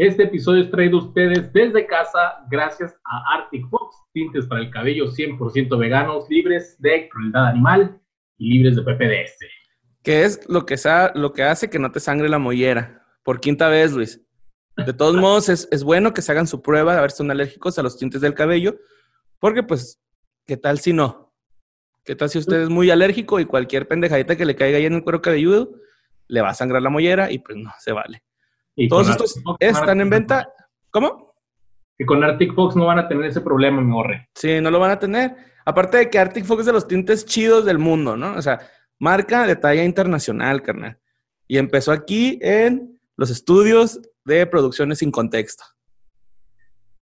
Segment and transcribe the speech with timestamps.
[0.00, 4.70] Este episodio es traído a ustedes desde casa gracias a Arctic Fox, tintes para el
[4.70, 8.00] cabello 100% veganos, libres de crueldad animal
[8.38, 9.44] y libres de PPDS.
[10.02, 10.76] ¿Qué es lo que,
[11.16, 13.04] lo que hace que no te sangre la mollera?
[13.22, 14.26] Por quinta vez, Luis.
[14.74, 17.30] De todos modos, es, es bueno que se hagan su prueba a ver si son
[17.30, 18.78] alérgicos a los tintes del cabello,
[19.38, 20.00] porque pues,
[20.46, 21.34] ¿qué tal si no?
[22.04, 24.94] ¿Qué tal si usted es muy alérgico y cualquier pendejadita que le caiga ahí en
[24.94, 25.74] el cuero cabelludo
[26.26, 28.22] le va a sangrar la mollera y pues no, se vale.
[28.88, 30.48] Todos estos están en venta.
[30.90, 31.34] ¿Cómo?
[31.96, 34.28] Que con Arctic Fox no van a tener ese problema, mi borre.
[34.34, 35.36] Sí, no lo van a tener.
[35.64, 38.34] Aparte de que Arctic Fox es de los tintes chidos del mundo, ¿no?
[38.34, 38.60] O sea,
[38.98, 40.98] marca de talla internacional, carnal.
[41.46, 45.64] Y empezó aquí en los estudios de producciones sin contexto.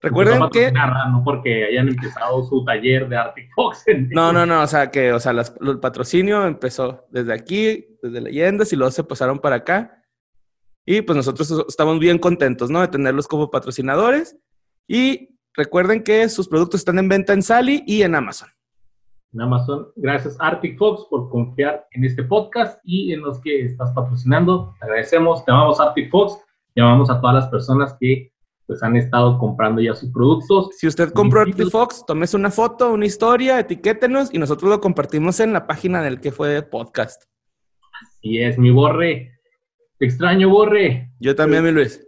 [0.01, 0.71] Recuerden no que.
[0.71, 3.85] no porque hayan empezado su taller de Arctic Fox.
[4.11, 4.63] no, no, no.
[4.63, 9.05] O sea, que o sea, el patrocinio empezó desde aquí, desde leyendas, y luego se
[9.05, 9.98] pasaron para acá.
[10.91, 12.81] Y pues nosotros estamos bien contentos, ¿no?
[12.81, 14.39] De tenerlos como patrocinadores.
[14.89, 18.49] Y recuerden que sus productos están en venta en Sally y en Amazon.
[19.35, 23.93] En Amazon, gracias Arctic Fox por confiar en este podcast y en los que estás
[23.93, 24.75] patrocinando.
[24.81, 26.39] Te agradecemos, te amamos Arctic Fox,
[26.75, 28.33] llamamos a todas las personas que
[28.67, 30.71] pues han estado comprando ya sus productos.
[30.79, 35.39] Si usted compró Arctic Fox, tómese una foto, una historia, etiquétenos y nosotros lo compartimos
[35.41, 37.25] en la página del que fue podcast.
[38.01, 39.38] Así es, mi borre.
[39.99, 41.11] Te extraño, Borre.
[41.19, 42.07] Yo también, mi Luis.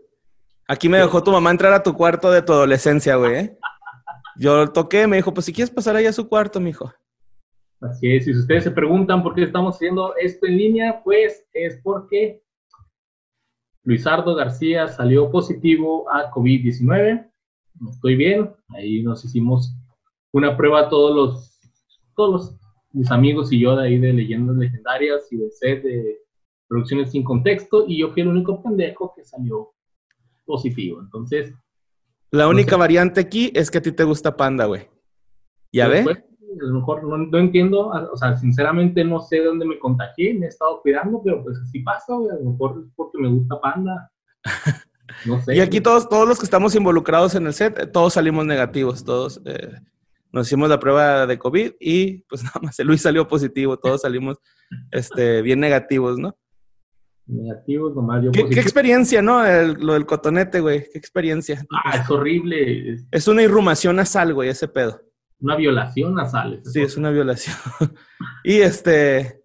[0.69, 3.34] Aquí me dejó tu mamá entrar a tu cuarto de tu adolescencia, güey.
[3.34, 3.58] ¿eh?
[4.36, 6.92] Yo toqué, me dijo, pues si quieres pasar allá a su cuarto, mijo.
[7.80, 11.44] Así es, y si ustedes se preguntan por qué estamos haciendo esto en línea, pues
[11.52, 12.42] es porque
[13.83, 17.28] Luisardo García salió positivo a COVID-19.
[17.91, 19.74] Estoy bien, ahí nos hicimos
[20.33, 21.58] una prueba todos los,
[22.14, 22.56] todos
[22.92, 26.19] mis amigos y yo de ahí de leyendas legendarias y de set de
[26.70, 29.72] producciones sin contexto y yo fui el único pendejo que salió
[30.46, 31.00] positivo.
[31.00, 31.52] Entonces.
[32.30, 34.88] La única variante aquí es que a ti te gusta Panda, güey.
[35.72, 36.04] ¿Ya ve?
[36.04, 40.46] Pues, a lo mejor no, entiendo, o sea, sinceramente no sé dónde me contagié, me
[40.46, 42.30] he estado cuidando, pero pues así pasa, güey.
[42.30, 44.11] A lo mejor es porque me gusta Panda.
[45.27, 45.56] No sé.
[45.56, 49.05] y aquí todos, todos los que estamos involucrados en el set, eh, todos salimos negativos,
[49.05, 49.42] todos.
[49.45, 49.74] Eh,
[50.33, 54.39] nos hicimos la prueba de COVID y pues nada más, Luis salió positivo, todos salimos
[54.92, 56.36] este, bien negativos, ¿no?
[57.30, 59.42] Negativos, nomás yo ¿Qué, ¿Qué, experiencia, ¿no?
[59.42, 60.85] lo del cotonete, güey.
[60.92, 61.64] ¿Qué experiencia?
[61.85, 62.96] Ah, es horrible.
[63.11, 65.01] Es una irrumación nasal, güey, ese pedo.
[65.40, 66.61] Una violación nasal.
[66.64, 67.57] Sí, es una violación.
[68.45, 69.42] y este,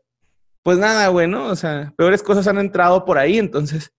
[0.63, 1.47] pues nada, güey, ¿no?
[1.47, 3.93] O sea, peores cosas han entrado por ahí, entonces,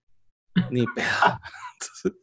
[0.71, 2.15] ni pedo.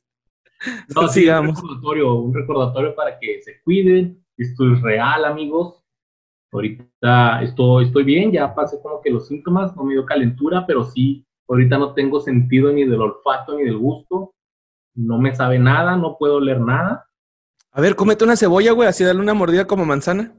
[0.96, 1.50] no, sigamos.
[1.50, 4.24] Un recordatorio, un recordatorio para que se cuiden.
[4.38, 5.84] Esto es real, amigos.
[6.52, 10.84] Ahorita estoy, estoy bien, ya pasé como que los síntomas, no me dio calentura, pero
[10.84, 14.34] sí Ahorita no tengo sentido ni del olfato ni del gusto.
[14.96, 17.08] No me sabe nada, no puedo oler nada.
[17.72, 20.34] A ver, cómete una cebolla, güey, así dale una mordida como manzana.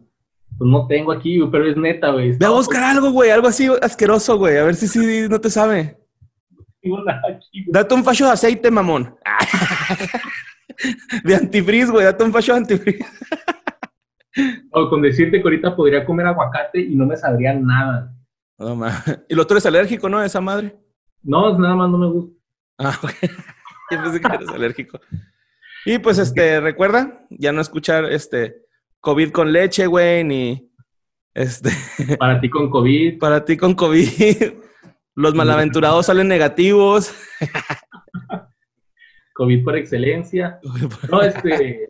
[0.56, 2.36] Pues no tengo aquí, pero es neta, güey.
[2.38, 4.56] Ve a buscar algo, güey, algo así asqueroso, güey.
[4.56, 5.98] A ver si sí no te sabe.
[7.66, 9.16] Date un facho de aceite, mamón.
[11.24, 13.04] de antifriz, güey, date un facho de antifriz.
[14.70, 18.14] o con decirte que ahorita podría comer aguacate y no me sabría nada.
[18.58, 18.78] No,
[19.28, 20.22] ¿Y lo otro es alérgico, no?
[20.22, 20.76] Esa madre.
[21.24, 22.36] No, nada más no me gusta.
[22.78, 23.12] Ah, ok.
[23.90, 25.00] Yo pensé que eres alérgico.
[25.86, 28.62] Y pues, este, recuerda, ya no escuchar este
[29.00, 30.70] COVID con leche, güey, ni
[31.34, 31.70] este.
[32.18, 33.18] Para ti con COVID.
[33.18, 34.52] Para ti con COVID.
[35.14, 37.14] Los malaventurados salen negativos.
[39.34, 40.60] COVID por excelencia.
[41.10, 41.88] No, este.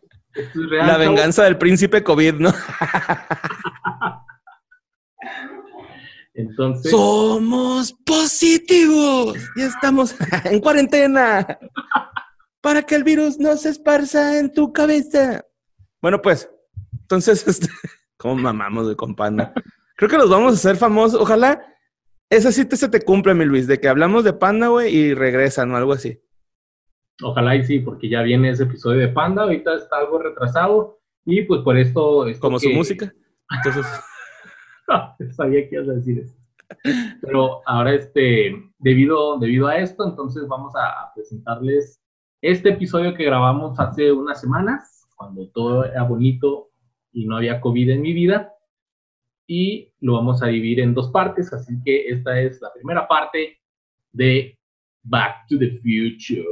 [0.69, 2.53] La venganza del príncipe COVID, ¿no?
[6.35, 6.91] Entonces.
[6.91, 11.59] Somos positivos y estamos en cuarentena
[12.61, 15.45] para que el virus no se esparza en tu cabeza.
[16.01, 16.49] Bueno, pues,
[17.01, 17.67] entonces, este,
[18.17, 19.53] ¿cómo mamamos de companda?
[19.95, 21.19] Creo que los vamos a hacer famosos.
[21.21, 21.65] Ojalá
[22.29, 25.13] esa sí te, se te cumple, mi Luis, de que hablamos de Panda, güey, y
[25.13, 26.21] regresan o algo así.
[27.21, 31.43] Ojalá y sí, porque ya viene ese episodio de Panda, ahorita está algo retrasado y
[31.43, 32.25] pues por esto...
[32.39, 33.13] Como su música.
[33.49, 33.85] Entonces...
[35.35, 36.34] sabía que ibas a decir eso.
[37.21, 42.01] Pero ahora, este, debido, debido a esto, entonces vamos a presentarles
[42.41, 46.69] este episodio que grabamos hace unas semanas, cuando todo era bonito
[47.11, 48.51] y no había COVID en mi vida.
[49.47, 53.59] Y lo vamos a dividir en dos partes, así que esta es la primera parte
[54.11, 54.57] de
[55.03, 56.45] Back to the Future.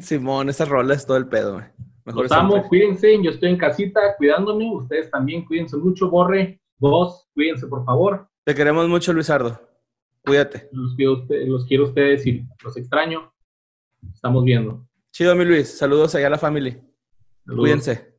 [0.00, 1.62] Simón, esa rola es todo el pedo.
[2.04, 7.66] Mejor estamos, cuídense, yo estoy en casita cuidándome, ustedes también cuídense mucho, Borre, vos, cuídense
[7.66, 8.28] por favor.
[8.44, 9.60] Te queremos mucho, Luisardo.
[10.24, 10.68] Cuídate.
[10.72, 13.32] Los quiero, los quiero a ustedes y los extraño.
[14.12, 14.86] Estamos viendo.
[15.12, 15.78] Chido, mi Luis.
[15.78, 16.80] Saludos allá a la familia.
[17.44, 17.60] Saludos.
[17.60, 18.16] Cuídense.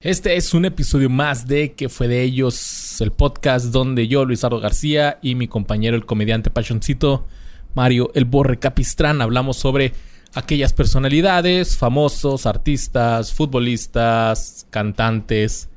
[0.00, 2.54] Este es un episodio más de Que fue de ellos,
[3.00, 7.26] el podcast donde yo, Luisardo García, y mi compañero, el comediante Pachoncito,
[7.74, 9.92] Mario El Borre Capistrán, hablamos sobre
[10.34, 15.68] aquellas personalidades, famosos, artistas, futbolistas, cantantes,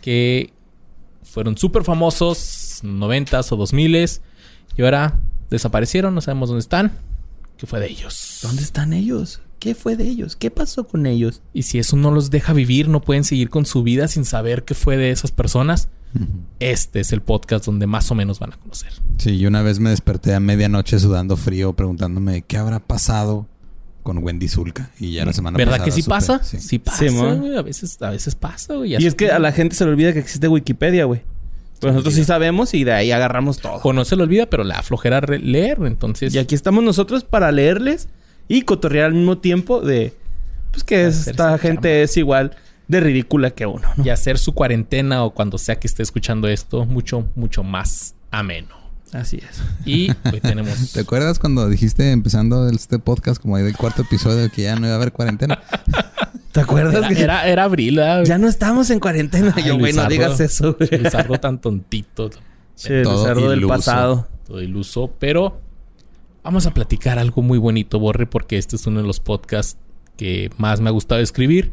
[0.00, 0.52] que
[1.22, 4.20] fueron súper famosos, 90s o 2000s,
[4.76, 5.18] y ahora
[5.50, 6.92] desaparecieron, no sabemos dónde están.
[7.56, 8.40] ¿Qué fue de ellos?
[8.42, 9.40] ¿Dónde están ellos?
[9.58, 10.36] ¿Qué fue de ellos?
[10.36, 11.40] ¿Qué pasó con ellos?
[11.52, 14.64] Y si eso no los deja vivir, no pueden seguir con su vida sin saber
[14.64, 15.88] qué fue de esas personas.
[16.60, 18.92] Este es el podcast donde más o menos van a conocer.
[19.18, 23.46] Sí, yo una vez me desperté a medianoche sudando frío preguntándome qué habrá pasado
[24.02, 26.40] con Wendy Zulka y ya la semana ¿Verdad pasada que sí supe, pasa?
[26.44, 26.58] sí.
[26.60, 27.34] Sí, pasa, Sí, mo.
[27.36, 27.56] güey.
[27.56, 28.92] A veces, a veces pasa, güey.
[28.92, 31.22] Y es que a la gente se le olvida que existe Wikipedia, güey.
[31.80, 33.80] Pero nosotros sí sabemos y de ahí agarramos todo.
[33.82, 35.78] O no se le olvida, pero la flojera leer.
[35.84, 38.08] Entonces, Y aquí estamos nosotros para leerles
[38.48, 40.14] y cotorrear al mismo tiempo de...
[40.70, 41.58] Pues que esta chamba.
[41.58, 42.56] gente es igual
[42.88, 44.04] de ridícula que uno, ¿no?
[44.04, 48.84] y hacer su cuarentena o cuando sea que esté escuchando esto mucho, mucho más ameno.
[49.12, 49.62] Así es.
[49.86, 50.92] Y hoy tenemos...
[50.92, 54.86] ¿Te acuerdas cuando dijiste empezando este podcast como ahí del cuarto episodio que ya no
[54.86, 55.60] iba a haber cuarentena?
[56.52, 58.24] ¿Te acuerdas Era, que era, era abril, ¿verdad?
[58.24, 59.52] ya no estamos en cuarentena?
[59.56, 60.88] Ay, Yo, güey, no digas eso, güey.
[61.00, 62.30] Luisardo tan tontito.
[62.76, 64.28] Che, Todo Luzardo del pasado.
[64.46, 65.60] todo iluso, pero
[66.42, 69.78] vamos a platicar algo muy bonito, Borre, porque este es uno de los podcasts
[70.16, 71.72] que más me ha gustado escribir,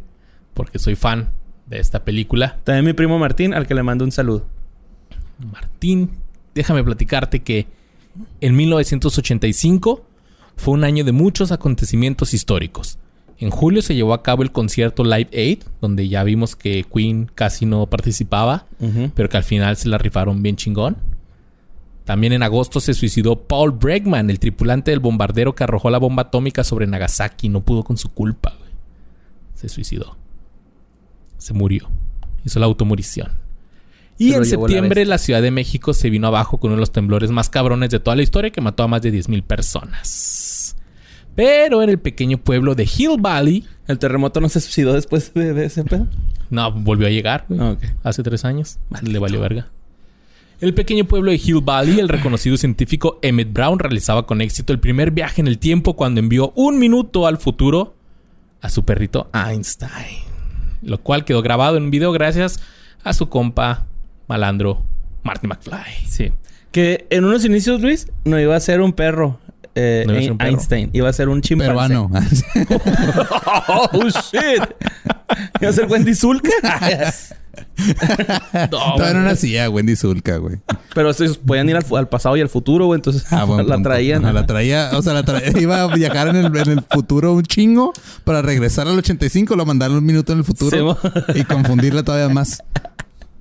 [0.54, 1.30] porque soy fan
[1.66, 2.60] de esta película.
[2.64, 4.46] También mi primo Martín, al que le mando un saludo.
[5.52, 6.12] Martín,
[6.54, 7.68] déjame platicarte que
[8.42, 10.06] en 1985
[10.58, 12.98] fue un año de muchos acontecimientos históricos.
[13.40, 17.32] En julio se llevó a cabo el concierto Live Aid, donde ya vimos que Queen
[17.34, 18.68] casi no participaba,
[19.16, 20.98] pero que al final se la rifaron bien chingón.
[22.04, 26.24] También en agosto se suicidó Paul Bregman, el tripulante del bombardero que arrojó la bomba
[26.24, 27.50] atómica sobre Nagasaki.
[27.50, 28.54] No pudo con su culpa.
[28.60, 28.72] güey.
[29.56, 30.18] Se suicidó.
[31.42, 31.90] Se murió.
[32.46, 33.32] Hizo la automorición.
[34.20, 35.06] Y en la septiembre bestia.
[35.06, 38.00] la Ciudad de México se vino abajo con uno de los temblores más cabrones de
[38.00, 40.76] toda la historia que mató a más de 10.000 personas.
[41.34, 43.66] Pero en el pequeño pueblo de Hill Valley...
[43.88, 46.08] ¿El terremoto no se suicidó después de, de ese pedo?
[46.52, 47.48] No, volvió a llegar.
[47.58, 48.78] Ah, hace tres años.
[49.02, 49.70] Le valió verga.
[50.60, 54.80] El pequeño pueblo de Hill Valley, el reconocido científico Emmett Brown realizaba con éxito el
[54.80, 57.96] primer viaje en el tiempo cuando envió un minuto al futuro
[58.62, 60.31] a su perrito Einstein.
[60.82, 62.60] Lo cual quedó grabado en un video gracias
[63.04, 63.86] a su compa
[64.28, 64.84] malandro
[65.24, 66.08] Marty McFly.
[66.08, 66.32] Sí.
[66.72, 69.40] Que en unos inicios, Luis, no iba a ser un perro.
[69.76, 70.50] eh, No iba a ser un perro.
[70.52, 70.90] Einstein.
[70.94, 71.70] Iba a ser un chimpancé.
[71.70, 72.10] Peruano.
[73.68, 74.64] ¡Oh, shit!
[75.62, 76.50] ¿Iba a ser Wendy Zulka?
[78.72, 80.58] No, Todavía no nacía Wendy Zulka, güey.
[80.94, 82.98] Pero estos podían ir al, pasado y al futuro, güey.
[82.98, 84.22] Entonces Ah, la traían.
[84.34, 87.44] La traía, o sea, la traía, iba a viajar en el, en el futuro un
[87.44, 87.94] chingo
[88.24, 90.98] para regresar al 85, lo mandaron un minuto en el futuro
[91.34, 92.62] Sí, y confundirla todavía más.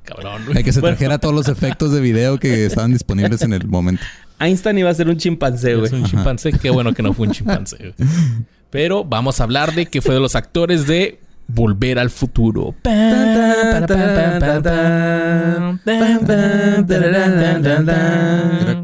[0.04, 0.42] cabrón.
[0.54, 0.96] Hay que se Bueno.
[0.96, 4.02] trajera todos los efectos de video que estaban disponibles en el momento.
[4.38, 5.86] Einstein iba a ser un chimpancé, güey.
[5.86, 6.52] Es un chimpancé.
[6.52, 7.76] Qué bueno que no fue un chimpancé.
[7.78, 7.94] güey.
[8.70, 11.18] Pero vamos a hablar de que fue de los actores de
[11.52, 12.74] Volver al Futuro.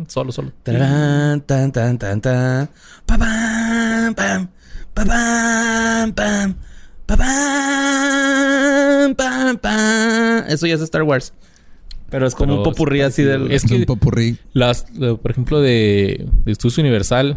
[0.08, 0.52] Solo, solo.
[10.48, 11.32] Eso ya es Star Wars.
[12.10, 13.50] Pero es como Pero un popurrí así del...
[13.50, 14.38] Es que- un popurrí.
[14.52, 17.36] Las, lo- por ejemplo, de, de Estudios Universal.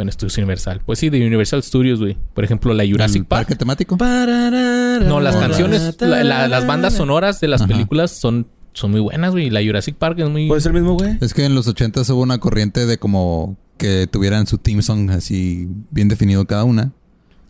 [0.00, 0.80] Bueno, Estudios Universal.
[0.86, 2.16] Pues sí, de Universal Studios, güey.
[2.32, 3.42] Por ejemplo, la Jurassic ¿El Park.
[3.48, 3.98] parque temático?
[4.00, 7.68] No, las canciones, la- la- las bandas sonoras de las Ajá.
[7.68, 9.50] películas son, son muy buenas, güey.
[9.50, 10.48] La Jurassic Park es muy...
[10.48, 11.18] ¿Puede ser el mismo, güey?
[11.20, 15.10] Es que en los 80 hubo una corriente de como que tuvieran su theme song
[15.10, 16.92] así bien definido cada una.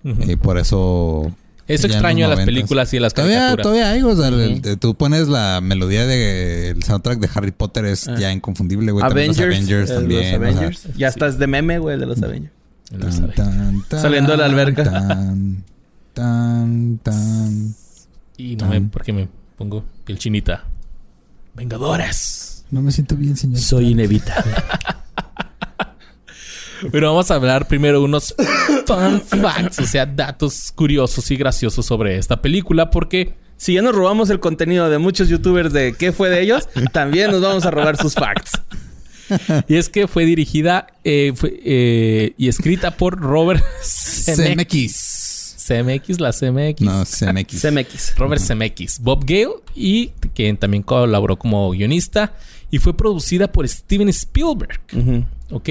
[0.03, 1.31] Y por eso...
[1.75, 2.45] Eso ya extraño a las 90s.
[2.45, 3.63] películas y a las Todavía, caricaturas.
[3.63, 7.85] todavía hay, o sea, el- el- tú pones la melodía del soundtrack de Harry Potter
[7.87, 8.17] es Ah.
[8.19, 9.03] ya inconfundible, güey.
[9.07, 9.39] También Avengers.
[9.39, 10.21] Los Avengers eh, también.
[10.21, 10.89] los o sea, Avengers.
[10.97, 12.53] ya estás de meme, güey, de los Avengers.
[12.93, 13.33] No tan, sabe.
[13.35, 14.83] tan, tan, Saliendo de la alberca.
[14.85, 15.65] Tan,
[16.15, 17.75] tan, tan.
[18.37, 18.81] Y no me...
[18.81, 20.65] Porque me pongo piel chinita.
[21.55, 22.65] Vengadores.
[22.71, 23.83] No me siento bien, señor.
[23.83, 24.53] inevitable.
[26.91, 28.35] Pero vamos a hablar primero unos
[28.87, 33.95] fun facts, o sea, datos curiosos y graciosos sobre esta película, porque si ya nos
[33.95, 37.71] robamos el contenido de muchos youtubers de qué fue de ellos, también nos vamos a
[37.71, 38.53] robar sus facts.
[39.69, 45.57] y es que fue dirigida eh, fue, eh, y escrita por Robert CMX.
[45.71, 46.81] CMX, la CMX.
[46.81, 47.61] No, CMX.
[47.61, 48.17] CMX.
[48.17, 52.33] Robert Zemeckis, Bob Gale y quien también colaboró como guionista
[52.71, 54.81] y fue producida por Steven Spielberg.
[54.93, 55.25] Ujú.
[55.51, 55.69] ¿Ok?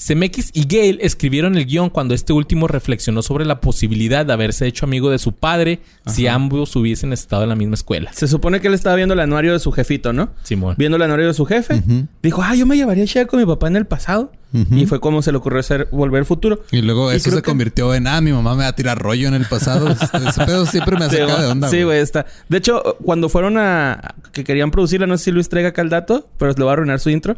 [0.00, 4.66] Zemeckis y Gale escribieron el guion cuando este último reflexionó sobre la posibilidad de haberse
[4.66, 8.10] hecho amigo de su padre si ambos hubiesen estado en la misma escuela.
[8.14, 10.30] Se supone que él estaba viendo el anuario de su jefito, ¿no?
[10.42, 10.74] Simón.
[10.78, 11.82] Viendo el anuario de su jefe.
[12.22, 14.32] Dijo, ah, yo me llevaría a Shea con mi papá en el pasado.
[14.72, 16.64] Y fue como se le ocurrió hacer volver al futuro.
[16.72, 18.98] Y luego Y eso se que- convirtió en, ah, mi mamá me va a tirar
[18.98, 19.88] rollo en el pasado.
[20.00, 21.68] Este- Ese pedo siempre me Sí, de onda.
[21.68, 22.24] Sí, güey, está.
[22.48, 24.14] De hecho, cuando fueron a.
[24.32, 26.72] que querían producirla, no sé si Luis traiga acá el dato, pero le va a
[26.72, 27.36] arruinar su intro.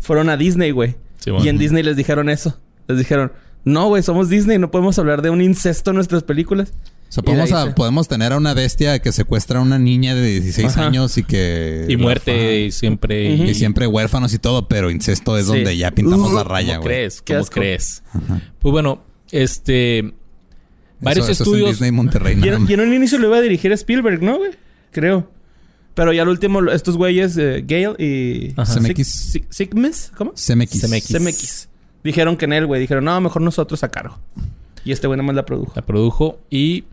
[0.00, 0.94] Fueron a Disney, güey.
[1.26, 2.58] Y en Disney les dijeron eso.
[2.86, 3.32] Les dijeron,
[3.64, 6.72] no, güey, somos Disney, no podemos hablar de un incesto en nuestras películas.
[7.08, 10.68] O sea, podemos, a- tener a una bestia que secuestra a una niña de 16
[10.76, 10.86] Ajá.
[10.86, 11.86] años y que...
[11.88, 13.30] Y muerte y siempre...
[13.34, 15.52] Y siempre huérfanos y todo, pero incesto es Sí.
[15.52, 16.96] donde ya pintamos Uh, la raya, ¿Cómo güey.
[16.96, 17.22] crees?
[17.22, 17.54] Qué ¿Cómo asco.
[17.60, 18.02] crees?
[18.12, 18.42] Ajá.
[18.58, 20.12] Pues bueno, este...
[21.00, 21.70] Varios Eso- eso es en estudios...
[21.70, 24.50] Disney Monterrey, Y en, y en un inicio lo iba a dirigir Spielberg, ¿no, güey?
[24.90, 25.30] Creo.
[25.98, 28.52] Pero ya al último, estos güeyes, eh, Gale y...
[28.56, 28.72] Ajá.
[28.74, 29.34] Zemeckis.
[29.34, 30.32] Sig- Sigmis, ¿Cómo?
[30.32, 30.80] CMX.
[30.80, 31.06] CMX.
[31.08, 31.68] CMX.
[32.04, 32.80] Dijeron que en él, güey.
[32.80, 34.16] Dijeron, no, mejor nosotros a cargo.
[34.84, 35.72] Y este güey nada más la produjo.
[35.74, 36.84] La produjo y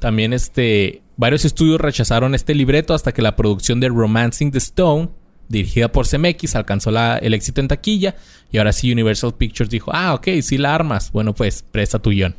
[0.00, 5.10] también este varios estudios rechazaron este libreto hasta que la producción de Romancing the Stone,
[5.48, 8.16] dirigida por CMX, alcanzó la- el éxito en taquilla
[8.50, 11.12] y ahora sí Universal Pictures dijo, ah, ok, sí la armas.
[11.12, 12.34] Bueno, pues presta tu guion.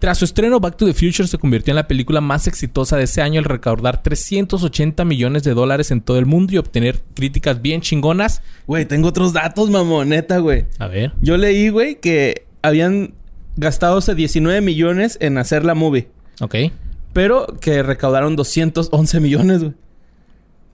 [0.00, 3.04] Tras su estreno, Back to the Future se convirtió en la película más exitosa de
[3.04, 7.60] ese año al recaudar 380 millones de dólares en todo el mundo y obtener críticas
[7.60, 8.42] bien chingonas.
[8.66, 10.64] Güey, tengo otros datos, mamón, neta, güey.
[10.78, 11.12] A ver.
[11.20, 13.12] Yo leí, güey, que habían
[13.56, 16.08] gastado 19 millones en hacer la movie.
[16.40, 16.54] Ok.
[17.12, 19.74] Pero que recaudaron 211 millones, güey.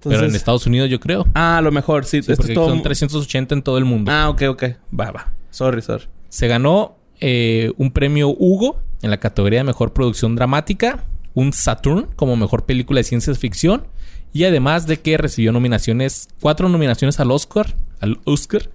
[0.04, 1.26] Pero en Estados Unidos yo creo.
[1.34, 2.22] Ah, a lo mejor, sí.
[2.22, 2.68] Sí, esto porque es todo...
[2.68, 4.12] son 380 en todo el mundo.
[4.12, 4.64] Ah, ok, ok.
[4.96, 5.32] Va, va.
[5.50, 6.04] Sorry, sorry.
[6.28, 12.08] Se ganó eh, un premio Hugo en la categoría de mejor producción dramática, un Saturn
[12.16, 13.86] como mejor película de ciencia ficción
[14.32, 18.68] y además de que recibió nominaciones, cuatro nominaciones al Oscar, al Oscar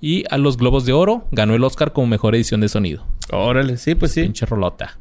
[0.00, 3.06] y a los Globos de Oro, ganó el Oscar como mejor edición de sonido.
[3.32, 4.22] Órale, sí, pues sí.
[4.22, 4.98] Pinche rolota.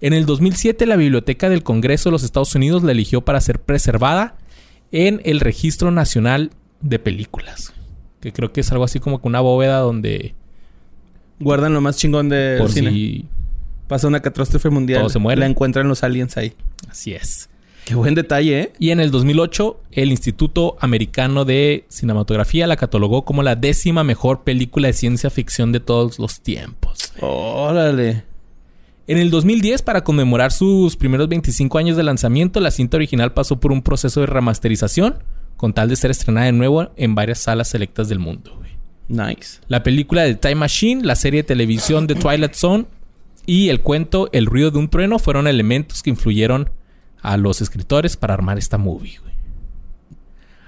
[0.00, 3.60] En el 2007 la Biblioteca del Congreso de los Estados Unidos la eligió para ser
[3.60, 4.36] preservada
[4.90, 6.50] en el Registro Nacional
[6.80, 7.72] de Películas.
[8.20, 10.34] Que creo que es algo así como que una bóveda donde
[11.42, 12.90] Guardan lo más chingón del por cine.
[12.90, 13.26] si
[13.92, 15.00] Pasa una catástrofe mundial.
[15.00, 15.40] Todo se muere.
[15.40, 16.54] La encuentran los aliens ahí.
[16.88, 17.50] así es.
[17.84, 18.72] Qué buen detalle, ¿eh?
[18.78, 24.44] Y en el 2008, el Instituto Americano de Cinematografía la catalogó como la décima mejor
[24.44, 27.12] película de ciencia ficción de todos los tiempos.
[27.20, 28.24] Órale.
[29.08, 33.60] En el 2010, para conmemorar sus primeros 25 años de lanzamiento, la cinta original pasó
[33.60, 35.16] por un proceso de remasterización
[35.58, 38.58] con tal de ser estrenada de nuevo en varias salas selectas del mundo.
[39.08, 39.60] Nice.
[39.68, 42.86] La película de Time Machine, la serie de televisión de Twilight Zone
[43.46, 46.70] y el cuento El ruido de un trueno fueron elementos que influyeron
[47.20, 49.18] a los escritores para armar esta movie.
[49.20, 49.32] güey.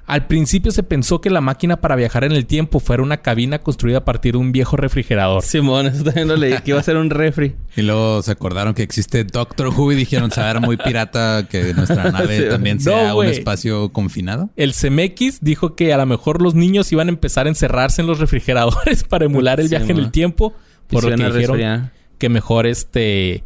[0.07, 3.61] Al principio se pensó que la máquina para viajar en el tiempo fuera una cabina
[3.61, 5.43] construida a partir de un viejo refrigerador.
[5.43, 6.53] Simón, eso también lo leí.
[6.63, 7.57] Que iba a ser un refri.
[7.75, 12.11] Y luego se acordaron que existe Doctor Who y dijeron, saber muy pirata que nuestra
[12.13, 12.49] nave Sí.
[12.51, 14.51] también No, sea un espacio confinado.
[14.57, 18.07] El CMX dijo que a lo mejor los niños iban a empezar a encerrarse en
[18.07, 20.53] los refrigeradores para emular el Sí, viaje en el tiempo.
[20.87, 21.93] Por Y se lo que dijeron resfriar.
[22.19, 23.45] Que mejor este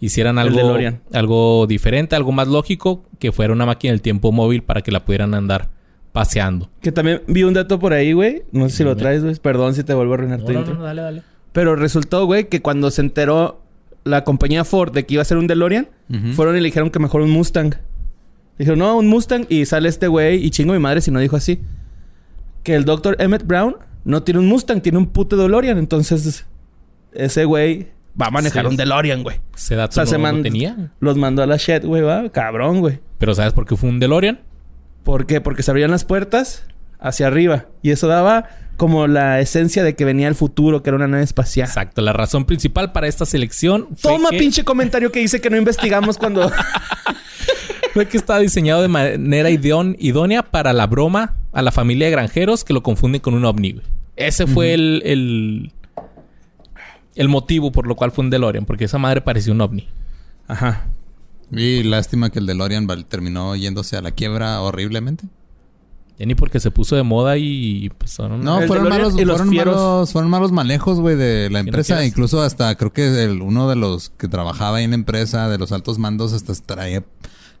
[0.00, 0.76] hicieran El algo,
[1.12, 5.04] algo diferente, algo más lógico, que fuera una máquina del tiempo móvil para que la
[5.04, 5.68] pudieran andar
[6.12, 6.70] paseando.
[6.80, 8.42] Que también vi un dato por ahí, güey.
[8.50, 9.36] No sé si lo traes, güey.
[9.36, 10.74] Perdón si te vuelvo a arruinar tu intro.
[10.76, 11.22] dale, dale.
[11.52, 13.62] Pero resultó, güey, que cuando se enteró
[14.04, 15.88] la compañía Ford de que iba a ser un DeLorean,
[16.34, 17.74] fueron y le dijeron que mejor un Mustang.
[18.58, 19.46] Dijeron, no, un Mustang.
[19.48, 21.60] Y sale este güey y chingo mi madre si no dijo así.
[22.62, 25.78] Que el doctor Emmett Brown no tiene un Mustang, tiene un puto DeLorean.
[25.78, 26.46] Entonces,
[27.12, 27.88] ese güey
[28.20, 28.70] va a manejar Sí.
[28.70, 29.40] un DeLorean, güey.
[29.54, 30.92] Ese dato O sea, no se lo tenía.
[31.00, 32.28] Los mandó a la shit, güey, va.
[32.30, 33.00] Cabrón, güey.
[33.18, 34.40] Pero ¿sabes por qué fue un DeLorean?
[35.04, 35.40] ¿Por qué?
[35.40, 36.64] Porque se abrían las puertas
[36.98, 37.66] hacia arriba.
[37.82, 41.22] Y eso daba como la esencia de que venía el futuro, que era una nave
[41.22, 41.68] espacial.
[41.68, 42.00] Exacto.
[42.00, 45.56] La razón principal para esta selección fue Toma que, pinche comentario que dice que no
[45.56, 46.50] investigamos cuando...
[47.92, 52.64] fue que está diseñado de manera idónea para la broma a la familia de granjeros
[52.64, 53.80] que lo confunden con un ovni.
[54.16, 55.72] Ese fue el, el,
[57.20, 59.86] el motivo por lo cual fue un DeLorean, porque esa madre parecía un ovni.
[60.48, 60.86] Ajá.
[61.52, 65.24] Y lástima que el DeLorean val- terminó yéndose a la quiebra horriblemente.
[66.18, 69.38] Ya ni porque se puso de moda y pues No, El fueron malos, y los
[69.38, 71.94] fueron, malos, fueron malos manejos, güey, de la no empresa.
[71.94, 72.06] quieras.
[72.06, 75.56] Incluso hasta creo que el- uno de los que trabajaba ahí en la empresa, de
[75.58, 77.04] los altos mandos, hasta traía,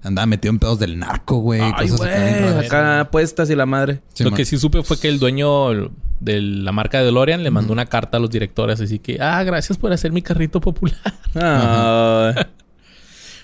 [0.02, 1.60] andaba metido en pedos del narco, güey.
[1.62, 2.60] Ay, cosas acá.
[2.60, 4.02] Acá apuestas y la madre.
[4.14, 4.36] Sí, lo man.
[4.36, 5.90] que sí supe fue que el dueño
[6.20, 9.42] de la marca de DeLorean le mandó una carta a los directores, así que, ah,
[9.42, 11.14] gracias por hacer mi carrito popular.
[11.34, 12.34] Ah,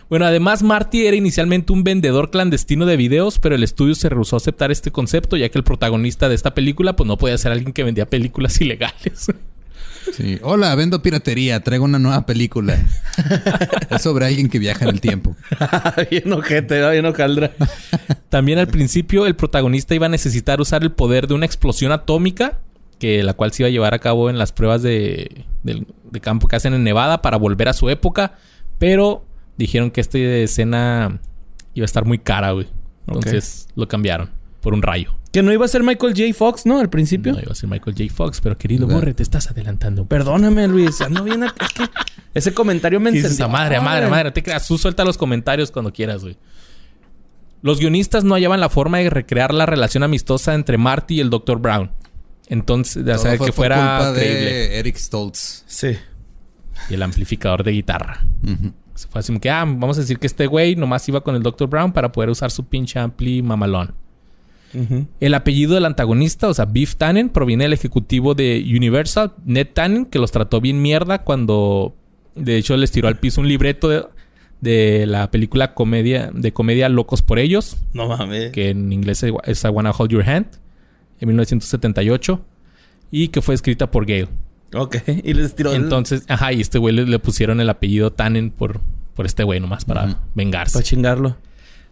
[0.09, 4.37] Bueno, además Marty era inicialmente un vendedor clandestino de videos, pero el estudio se rehusó
[4.37, 7.51] a aceptar este concepto, ya que el protagonista de esta película pues no podía ser
[7.51, 9.33] alguien que vendía películas ilegales.
[10.13, 10.39] Sí.
[10.43, 11.61] Hola, vendo piratería.
[11.61, 12.79] Traigo una nueva película.
[13.91, 15.37] es sobre alguien que viaja en el tiempo.
[16.11, 17.53] bien ojete, bien hojaldra.
[18.29, 22.61] También al principio el protagonista iba a necesitar usar el poder de una explosión atómica,
[22.99, 25.45] que la cual se iba a llevar a cabo en las pruebas de
[26.21, 28.39] campo que hacen en Nevada para volver a su época,
[28.79, 29.25] pero
[29.57, 31.21] dijeron que esta escena
[31.75, 32.67] iba a estar muy cara, güey.
[33.07, 35.15] Entonces lo cambiaron por un rayo.
[35.37, 36.33] Que no iba a ser Michael J.
[36.33, 36.81] Fox, ¿no?
[36.81, 37.35] Al principio.
[37.35, 38.11] No iba a ser Michael J.
[38.11, 38.87] Fox, pero querido.
[38.87, 40.07] Borre, te estás adelantando.
[40.07, 40.99] Perdóname, Luis.
[41.03, 41.45] Ando bien.
[41.45, 41.85] a- Es que
[42.33, 43.45] ese comentario me encendió.
[43.45, 44.31] A madre, a madre, a madre.
[44.31, 44.67] Te creas.
[44.67, 46.39] Tú suelta los comentarios cuando quieras, güey.
[47.61, 51.29] Los guionistas no hallaban la forma de recrear la relación amistosa entre Marty y el
[51.29, 51.59] Dr.
[51.59, 51.91] Brown.
[52.49, 54.41] Entonces, sea, fue que fuera culpa creíble.
[54.55, 55.65] de Eric Stoltz.
[55.67, 55.99] Sí.
[56.89, 58.25] Y el amplificador de guitarra.
[58.43, 58.73] Ujú.
[58.95, 61.35] Se fue así como que, ah, vamos a decir que este güey nomás iba con
[61.37, 61.69] el Dr.
[61.69, 63.95] Brown para poder usar su pinche ampli mamalón.
[65.21, 70.05] El apellido del antagonista, o sea, Biff Tannen, proviene del ejecutivo de Universal, Ned Tannen,
[70.07, 71.95] que los trató bien mierda cuando,
[72.35, 74.05] de hecho, les tiró al piso un libreto de,
[74.61, 78.51] de la película comedia de comedia Locos por ellos, No mames.
[78.53, 80.47] que en inglés es I Wanna Hold Your Hand,
[81.21, 82.45] en 1978,
[83.11, 84.29] y que fue escrita por Gale.
[84.75, 84.97] Ok.
[85.25, 88.51] Y les tiró el- Entonces, ajá, y este güey le, le pusieron el apellido Tannen
[88.51, 88.81] por,
[89.15, 90.75] por este güey nomás para vengarse.
[90.75, 91.37] Para chingarlo.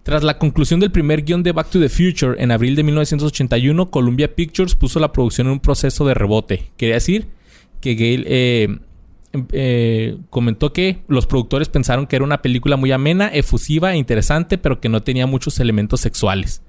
[0.04, 3.90] Tras la conclusión del primer guion de Back to the Future en abril de 1981,
[3.90, 6.70] Columbia Pictures puso la producción en un proceso de rebote.
[6.76, 7.26] Quería decir
[7.80, 8.68] que Gale eh,
[9.32, 13.96] em- eh, comentó que los productores pensaron que era una película muy amena, efusiva e
[13.96, 16.62] interesante, pero que no tenía muchos elementos sexuales.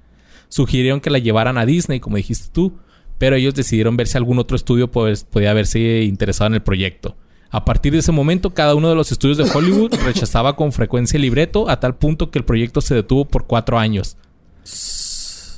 [0.48, 2.78] Sugirieron que la llevaran a Disney, como dijiste tú,
[3.18, 7.16] pero ellos decidieron ver si algún otro estudio pues, podía haberse interesado en el proyecto.
[7.50, 11.16] A partir de ese momento, cada uno de los estudios de Hollywood rechazaba con frecuencia
[11.16, 14.16] el libreto a tal punto que el proyecto se detuvo por cuatro años.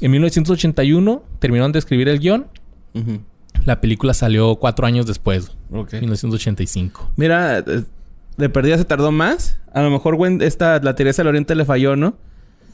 [0.01, 2.46] En 1981 terminaron de escribir el guion.
[2.94, 3.20] Ujú.
[3.64, 5.94] La película salió cuatro años después, Ok.
[5.94, 7.11] 1985.
[7.16, 9.59] Mira, de perdida se tardó más.
[9.72, 12.16] A lo mejor Gwen- esta, la Teresa del Oriente le falló, ¿no?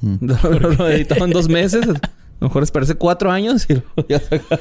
[0.02, 0.16] Mm.
[0.26, 1.86] Lo, lo editó en dos meses.
[1.88, 1.92] A
[2.40, 3.74] lo mejor esperarse cuatro años y
[4.12, 4.60] saca-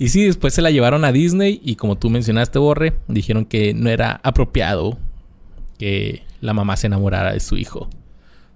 [0.00, 3.74] Y sí, después se la llevaron a Disney y como tú mencionaste, Borre, dijeron que
[3.74, 4.96] no era apropiado
[5.76, 7.90] que la mamá se enamorara de su hijo.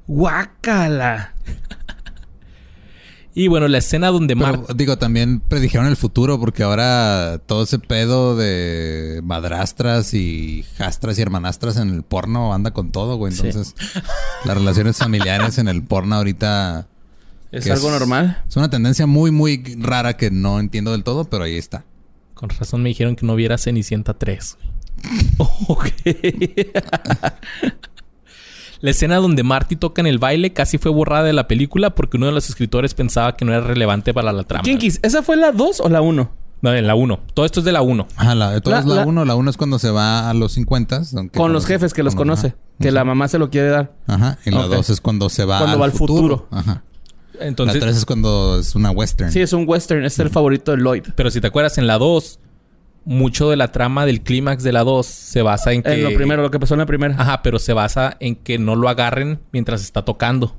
[0.09, 1.35] ¡Guácala!
[3.37, 4.74] Y bueno, la escena donde Pero, Marta...
[4.74, 11.22] digo, también predijeron el futuro porque ahora todo ese pedo de madrastras y jastras y
[11.22, 13.33] hermanastras en el porno anda con todo, güey.
[13.33, 13.48] Sí.
[13.48, 13.74] Entonces,
[14.44, 16.87] las relaciones familiares en el porno ahorita
[17.58, 18.42] ¿Es algo normal?
[18.48, 21.84] Es una tendencia muy, muy rara que no entiendo del todo, pero ahí está.
[22.34, 24.58] Con razón me dijeron que no viera Cenicienta 3.
[25.68, 25.86] Ok.
[28.80, 32.18] La escena donde Marty toca en el baile casi fue borrada de la película porque
[32.18, 34.62] uno de los escritores pensaba que no era relevante para la trama.
[34.62, 36.30] Kinkis, ¿esa fue la 2 o la 1?
[36.60, 37.20] No, en la 1.
[37.34, 38.08] Todo esto es de la 1.
[38.16, 39.24] Ajá, la, todo La- es la la- 1.
[39.24, 41.02] La 1 es cuando se va a los 50.
[41.16, 42.48] aunque Con los conoce- jefes que los con- conoce.
[42.48, 42.56] ajá.
[42.80, 43.94] Que la mamá se lo quiere dar.
[44.06, 44.38] Ajá.
[44.44, 44.72] Y la Ok.
[44.74, 46.38] 2 es cuando se va, Cuando al, va al futuro.
[46.38, 46.48] futuro.
[46.50, 46.82] Ajá.
[47.40, 49.30] Entonces, la 3 es cuando es una western.
[49.32, 50.04] Sí, es un western.
[50.04, 51.04] Es el favorito de Lloyd.
[51.16, 52.38] pero si te acuerdas, en la 2,
[53.04, 55.92] mucho de la trama del clímax de la 2 se basa en que...
[55.94, 57.14] En lo primero, lo que pasó en la primera.
[57.18, 60.56] Ajá, pero se basa en que no lo agarren mientras está tocando.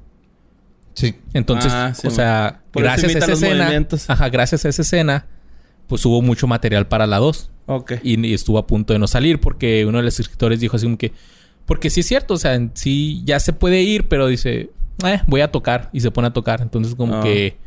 [0.94, 1.16] Sí.
[1.34, 3.88] Entonces, Ah, sí, o sea, gracias a esa escena...
[4.08, 5.26] Ajá, gracias a esa escena,
[5.88, 7.52] pues hubo mucho material para la 2.
[7.68, 7.94] Ok.
[8.04, 10.86] y, y estuvo a punto de no salir porque uno de los escritores dijo así
[10.86, 11.14] como que
[11.66, 14.70] porque sí es cierto, o sea, en sí ya se puede ir, pero dice,
[15.04, 17.58] eh, voy a tocar y se pone a tocar, entonces como que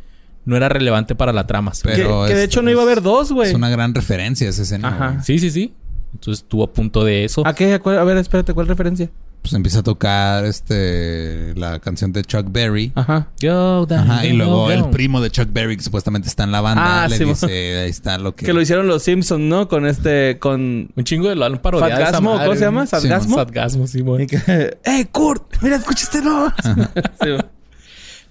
[0.45, 1.73] no era relevante para la trama.
[1.83, 3.51] Pero que de hecho no iba a haber dos, güey.
[3.51, 4.89] Es una gran referencia esa escena.
[4.89, 5.23] Ajá.
[5.23, 5.75] Sí, sí, sí.
[6.15, 7.47] Entonces estuvo a punto de eso.
[7.47, 7.75] ¿A qué?
[7.75, 9.11] ¿A cuál- A ver, espérate, ¿cuál referencia?
[9.43, 12.93] Pues empieza a tocar este la canción de Chuck Berry.
[12.95, 13.29] Ajá.
[13.41, 14.91] Go down, Ajá, y go luego el down.
[14.91, 17.89] primo de Chuck Berry, que supuestamente está en la banda, Ah, le sí, dice, ahí
[17.89, 18.45] está lo que...
[18.45, 19.67] Que lo hicieron los Simpsons, ¿no?
[19.69, 20.91] Con este, con...
[20.95, 22.21] Un chingo de lo han parodiado.
[22.21, 22.45] madre.
[22.45, 22.87] ¿Cómo se llama?
[22.87, 23.37] Sí, ¿Sadgasmo?
[23.37, 24.27] Sadgasmo, sí, bueno.
[24.27, 25.57] que, ¡Eh, Kurt!
[25.63, 26.53] ¡Mira, escuchaste, no!
[27.23, 27.31] Sí.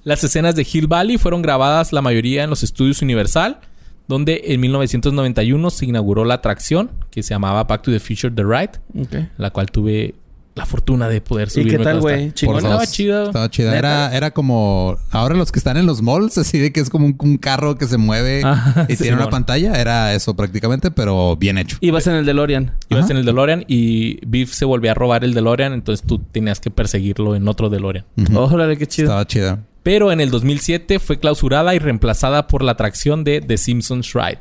[0.03, 3.59] Las escenas de Hill Valley fueron grabadas la mayoría en los estudios Universal,
[4.07, 8.43] donde en 1991 se inauguró la atracción que se llamaba Back to the Future The
[8.43, 9.29] Ride, Ok.
[9.37, 10.15] la cual tuve
[10.57, 11.77] la fortuna de poder ¿Y subirme.
[11.77, 12.15] qué tal, güey?
[12.15, 12.53] estaba- Chingón.
[12.55, 12.91] Por Estaba dos.
[12.91, 13.23] chido.
[13.27, 13.77] Estaba chida.
[13.77, 14.97] Era, era como...
[15.11, 17.77] Ahora los que están en los malls, así de que es como un, un carro
[17.77, 19.31] que se mueve Ajá, y sí, tiene una mon.
[19.31, 19.79] pantalla.
[19.79, 21.77] Era eso prácticamente, pero bien hecho.
[21.81, 22.73] Ibas en el DeLorean.
[22.89, 23.13] Ibas Ajá.
[23.13, 26.71] en el DeLorean y Biff se volvió a robar el DeLorean, entonces tú tenías que
[26.71, 28.05] perseguirlo en otro DeLorean.
[28.17, 28.37] Ujú.
[28.39, 29.05] Órale, qué chido.
[29.07, 29.59] Estaba chida.
[29.83, 34.39] Pero en el 2007 fue clausurada y reemplazada por la atracción de The Simpsons Ride.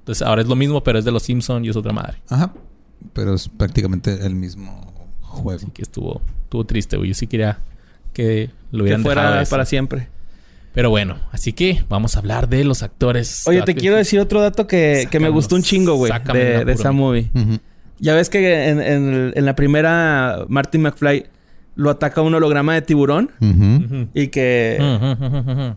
[0.00, 2.18] Entonces ahora es lo mismo, pero es de los Simpsons y es otra madre.
[2.28, 2.52] Ajá.
[3.12, 4.92] Pero es prácticamente el mismo
[5.36, 5.58] juego.
[5.62, 7.10] Así que estuvo, estuvo triste, güey.
[7.10, 7.58] Yo sí quería
[8.12, 9.50] que lo Que hubieran dejado fuera eso.
[9.50, 10.08] para siempre.
[10.72, 13.46] Pero bueno, así que vamos a hablar de los actores.
[13.46, 16.72] Oye, te quiero decir otro dato que, que me gustó un chingo, güey, de, de
[16.72, 17.30] esa movie.
[17.98, 18.80] Ya ves que en,
[19.34, 21.26] en la primera Martin McFly
[21.76, 23.84] lo ataca un holograma de tiburón Ujú.
[23.84, 24.08] Ujú.
[24.14, 24.76] y que...
[24.80, 25.76] Ujú, ujú.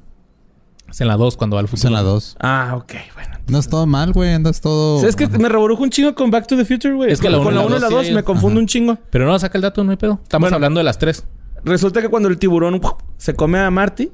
[0.91, 1.87] Es en la 2 cuando va al Es futuro.
[1.89, 2.37] en la 2.
[2.39, 3.29] Ah, ok, bueno.
[3.47, 4.31] No es todo mal, güey.
[4.33, 4.99] Andas todo...
[4.99, 7.11] ¿Sabes que me reborrujo un chingo con Back to the Future, güey?
[7.11, 8.13] Es que con la con uno y la la 1 y la dos 2 sí
[8.13, 8.61] me confundo Ajá.
[8.61, 8.97] un chingo.
[9.09, 10.19] Pero no, saca el dato, no hay pedo.
[10.23, 10.55] Estamos Bueno.
[10.55, 11.25] hablando de las tres.
[11.63, 12.79] Resulta que cuando el tiburón
[13.17, 14.11] se come a Marty,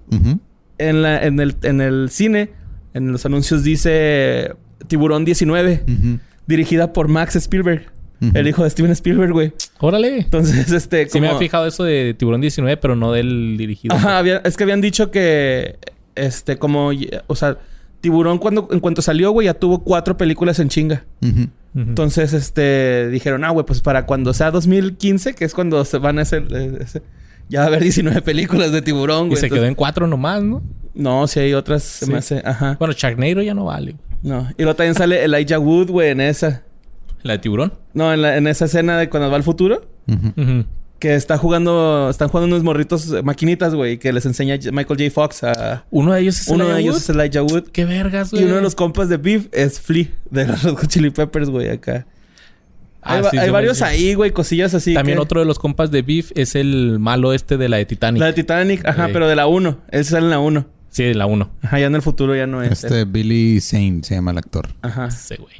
[0.77, 2.51] en, la, en, el, en el cine,
[2.93, 4.53] en los anuncios dice
[4.87, 6.19] Tiburón 19, Ujú.
[6.47, 7.91] dirigida por Max Spielberg,
[8.33, 9.53] el hijo de Steven Spielberg, güey.
[9.79, 10.19] Órale.
[10.19, 11.07] Entonces, este...
[11.09, 13.93] Sí me como- había fijado eso de Tiburón 19, pero no del dirigido.
[13.95, 15.77] Ajá, había- es que habían dicho que,
[16.15, 16.91] este, como,
[17.27, 17.57] o sea,
[18.01, 21.05] Tiburón cuando, en cuanto salió, güey, ya tuvo cuatro películas en chinga.
[21.75, 26.19] Entonces, este, dijeron, ah, güey, pues para cuando sea 2015, que es cuando se van
[26.19, 27.01] a hacer, eh, ese-
[27.49, 29.41] ya va a haber 19 películas de Tiburón, y güey.
[29.41, 30.63] se quedó Entonces- en cuatro nomás, ¿no?
[30.93, 32.11] No, si hay otras, se Sí.
[32.11, 32.77] me hace, ajá.
[32.79, 33.95] Bueno, Sharknado ya no vale.
[34.23, 36.63] No, y luego también sale Elijah Wood, güey, en esa.
[37.23, 37.73] La de Tiburón.
[37.93, 39.81] No, en, la- en esa escena de cuando va al futuro.
[40.07, 40.65] Ujú.
[40.99, 42.09] Que está jugando...
[42.09, 43.97] Están jugando unos morritos eh, maquinitas, güey.
[43.99, 45.11] Que les enseña Michael J.
[45.11, 45.83] Fox a...
[45.91, 47.01] Uno de ellos es Uno de ellos Wood.
[47.03, 47.63] es Elijah Wood.
[47.71, 48.45] Qué vergas, Y güey.
[48.45, 50.07] uno de los compas de Beef es Flea.
[50.31, 52.05] De los Red Chili Peppers, güey, acá.
[53.01, 53.83] Ah, hay va- sí, hay sí, varios sí.
[53.83, 54.31] ahí, güey.
[54.31, 54.93] Cosillas así.
[54.93, 57.85] También que- otro de los compas de Beef es el malo este de la de
[57.85, 58.19] Titanic.
[58.19, 58.85] La de Titanic.
[58.85, 59.11] Ajá, Sí.
[59.13, 59.77] pero de la 1.
[59.91, 60.65] Él sale en la 1.
[60.89, 61.51] Sí, de la 1.
[61.61, 62.83] Ajá, ya en el futuro ya no es.
[62.83, 62.89] él.
[62.91, 64.69] Este Billy Zane se llama el actor.
[64.81, 65.07] Ajá.
[65.07, 65.53] Ese, güey.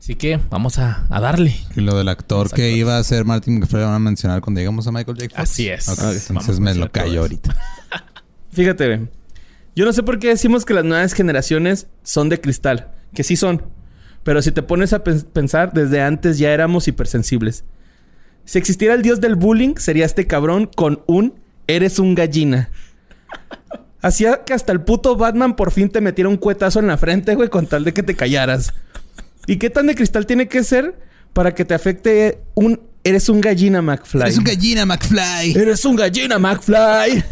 [0.00, 1.54] Así que vamos a, a darle.
[1.76, 4.58] Y lo del actor que iba a ser Martin McFly lo van a mencionar cuando
[4.60, 5.28] llegamos a Michael J.
[5.28, 5.38] Fox.
[5.38, 5.86] Así es.
[5.86, 7.54] Vamos entonces me lo callo ahorita.
[8.52, 9.08] Fíjate, güey.
[9.76, 12.88] Yo no sé por qué decimos que las nuevas generaciones son de cristal.
[13.14, 13.62] Que sí son.
[14.24, 17.64] Pero si te pones a pen- pensar, desde antes ya éramos hipersensibles.
[18.46, 21.34] Si existiera el dios del bullying, sería este cabrón con un
[21.66, 22.70] eres un gallina.
[24.02, 27.34] Hacía que hasta el puto Batman por fin te metiera un cuetazo en la frente,
[27.34, 28.72] güey, con tal de que te callaras.
[29.50, 30.96] ¿Y qué tan de cristal tiene que ser
[31.32, 34.22] para que te afecte un eres un gallina, McFly?
[34.22, 35.52] Eres un gallina, McFly.
[35.56, 37.24] Eres un gallina, McFly.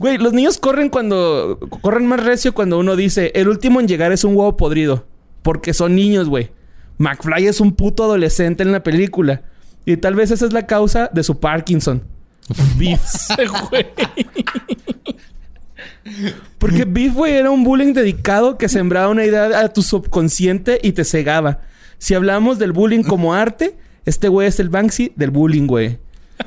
[0.00, 1.60] Güey, los niños corren cuando...
[1.82, 3.30] Corren más recio cuando uno dice...
[3.36, 5.06] El último en llegar es un huevo podrido.
[5.42, 6.50] Porque son niños, güey.
[6.98, 9.42] McFly es un puto adolescente en la película.
[9.84, 12.02] Y tal vez esa es la causa de su Parkinson.
[12.76, 13.00] Beef.
[13.70, 13.86] güey.
[16.58, 20.92] Porque Beef, güey, era un bullying dedicado que sembraba una idea a tu subconsciente y
[20.92, 21.60] te cegaba.
[21.98, 25.98] Si hablamos del bullying como arte, este güey es el Banksy del bullying, güey.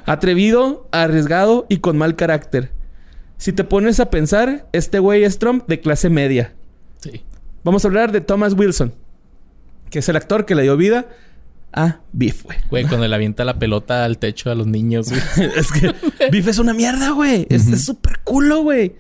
[0.06, 2.72] Atrevido, arriesgado y con mal carácter.
[3.38, 6.54] Si te pones a pensar, este güey es Trump de clase media.
[7.00, 7.24] Sí.
[7.64, 8.94] Vamos a hablar de Thomas Wilson,
[9.90, 11.08] que es el actor que le dio vida
[11.76, 12.58] a Beef, güey.
[12.70, 15.22] Güey, cuando le avienta la pelota al techo a los niños, güey.
[15.56, 15.94] es que
[16.32, 17.46] Beef es una mierda, güey.
[17.50, 18.96] Es súper culo, güey.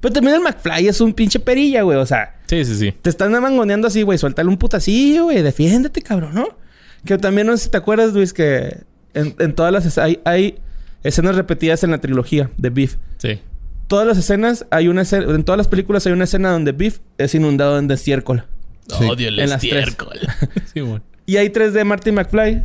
[0.00, 1.98] Pero también el McFly es un pinche perilla, güey.
[1.98, 2.92] O sea, Sí, sí, sí.
[3.02, 4.18] te están mangoneando así, güey.
[4.18, 5.42] Suéltale un putacillo, güey.
[5.42, 6.56] Defiéndete, cabrón, ¿no?
[7.04, 8.78] Que también no sé si te acuerdas, Luis, que
[9.14, 9.98] en, en todas las...
[9.98, 10.58] Hay, hay
[11.02, 12.96] escenas repetidas en la trilogía de Beef.
[13.18, 13.40] Sí.
[13.88, 15.34] Todas las escenas, hay una escena...
[15.34, 18.44] En todas las películas hay una escena donde Beef es inundado en estiércol.
[18.86, 19.04] Sí.
[19.04, 20.18] Odio el En estiércol.
[20.72, 21.02] sí, bueno.
[21.26, 22.64] Y hay tres de Marty McFly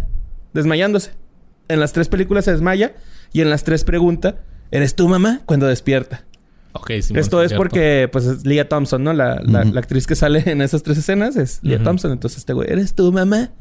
[0.54, 1.12] desmayándose.
[1.68, 2.94] En las tres películas se desmaya
[3.32, 4.36] y en las tres pregunta,
[4.72, 5.42] ¿eres tú mamá?
[5.46, 6.24] Cuando despierta.
[6.74, 7.14] Ok, sí.
[7.16, 9.14] Esto es porque, pues, es Leah Thompson, ¿no?
[9.14, 11.86] La, la- actriz que sale en esas tres escenas es Leah Ujú.
[11.86, 12.12] Thompson.
[12.12, 13.52] Entonces, este güey, ¿eres tú, mamá?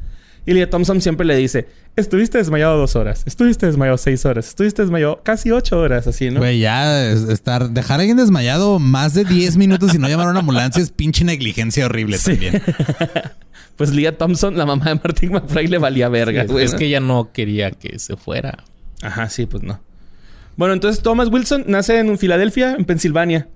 [0.45, 4.81] Y Leah Thompson siempre le dice, estuviste desmayado dos horas, estuviste desmayado seis horas, estuviste
[4.81, 6.39] desmayado casi ocho horas, así, ¿no?
[6.41, 10.27] Güey, ya es- estar, dejar a alguien desmayado más de 10 minutos y no llamar
[10.27, 12.31] a una ambulancia es pinche negligencia horrible Sí.
[12.31, 12.61] también.
[13.75, 16.63] Pues Leah Thompson, la mamá de Martin McFly, le valía verga, güey.
[16.65, 16.77] es ¿no?
[16.77, 18.63] que ella no quería que se fuera.
[19.01, 19.79] Ajá, sí, pues no.
[20.55, 23.47] Bueno, entonces Thomas Wilson nace en Filadelfia, en Pensilvania.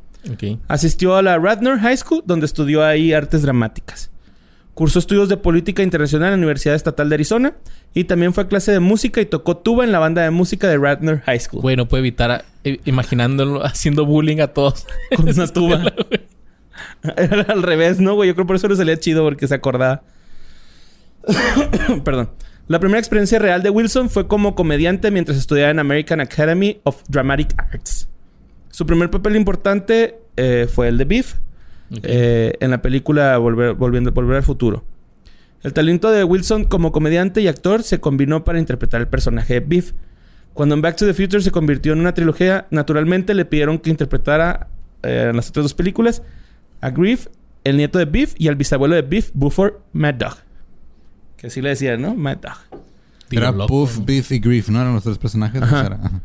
[0.68, 4.10] Asistió a la Radnor High School, donde estudió ahí artes dramáticas.
[4.74, 7.54] Cursó estudios de política internacional en la Universidad Estatal de Arizona
[7.94, 10.68] y también fue a clase de música y tocó tuba en la banda de música
[10.68, 11.62] de Radnor High School.
[11.62, 14.86] Güey, no puedo evitar a- eh, imaginándolo haciendo bullying a todos.
[15.16, 15.82] Con una tuba.
[17.18, 18.28] Era al revés, ¿no, güey?
[18.30, 20.04] Yo creo por eso le salía chido porque se acordaba.
[22.04, 22.30] Perdón.
[22.68, 27.02] La primera experiencia real de Wilson fue como comediante mientras estudiaba en American Academy of
[27.08, 28.10] Dramatic Arts.
[28.72, 31.36] Su primer papel importante eh, fue el de Beef,
[32.04, 34.84] eh, en la película Volver, Volviendo, Volver al Futuro.
[35.64, 39.60] El talento de Wilson como comediante y actor se combinó para interpretar el personaje de
[39.62, 39.94] Beef.
[40.54, 43.90] Cuando en Back to the Future se convirtió en una trilogía, naturalmente le pidieron que
[43.90, 44.68] interpretara
[45.04, 46.22] eh, en las otras dos películas
[46.82, 47.28] a Griff,
[47.64, 50.47] el nieto de Biff, y al bisabuelo de Biff, Buford Mad Dog.
[51.38, 52.16] Que así le decían, ¿no?
[52.16, 52.82] Mad Dog.
[53.30, 54.00] Tío Era loco, Puff.
[54.06, 54.82] Biff y Griff, ¿no?
[54.82, 55.62] Eran los tres personajes.
[55.62, 55.86] Ajá.
[55.86, 56.22] Era- ajá.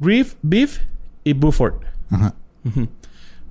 [0.00, 0.80] Griff, Biff
[1.24, 1.74] y Buford.
[2.10, 2.34] Ajá.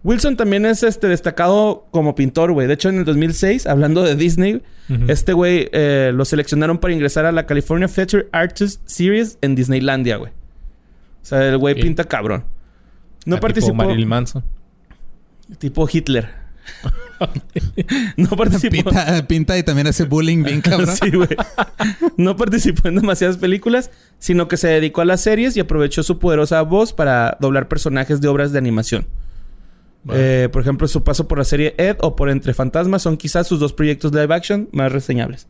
[0.03, 2.67] Wilson también es este destacado como pintor, güey.
[2.67, 4.61] De hecho, en el 2006, hablando de Disney,
[5.07, 10.17] este güey eh, lo seleccionaron para ingresar a la California Feature Artist Series en Disneylandia,
[10.17, 10.31] güey.
[10.31, 12.43] O sea, el güey pinta cabrón.
[13.25, 13.73] No Ah, tipo participó.
[13.73, 14.43] Marilyn Manson.
[15.57, 16.29] Tipo Hitler.
[18.17, 18.75] no participó.
[18.75, 20.95] Pinta, pinta y también hace bullying bien cabrón.
[20.95, 21.29] Sí, güey.
[22.17, 26.19] No participó en demasiadas películas, sino que se dedicó a las series y aprovechó su
[26.19, 29.05] poderosa voz para doblar personajes de obras de animación.
[30.03, 30.43] Vale.
[30.45, 33.47] Eh, por ejemplo, su paso por la serie Ed o por Entre Fantasmas son quizás
[33.47, 35.47] sus dos proyectos live action más reseñables.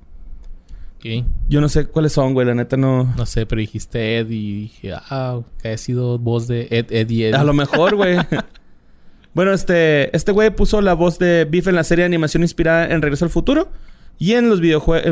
[0.98, 1.26] Ok.
[1.50, 2.48] Yo no sé cuáles son, güey.
[2.48, 3.14] La neta no...
[3.18, 7.10] No sé, pero dijiste Ed y dije, ah, que ha sido voz de Ed, Ed
[7.10, 7.34] y Ed.
[7.34, 8.18] A lo mejor, güey.
[9.36, 10.16] bueno, este...
[10.16, 13.26] Este güey puso la voz de Biff en la serie de animación inspirada en Regreso
[13.26, 13.70] al Futuro.
[14.18, 14.60] Y en los.
[14.60, 14.66] En,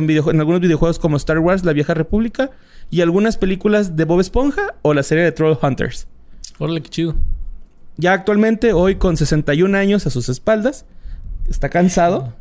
[0.08, 2.50] videojue- en algunos videojuegos como Star Wars, La Vieja República.
[2.90, 6.08] Y algunas películas de Bob Esponja o la serie de Troll Hunters.
[6.58, 7.16] Órale, qué chido.
[7.98, 10.86] Ya actualmente, hoy con 61 años a sus espaldas,
[11.50, 12.34] está cansado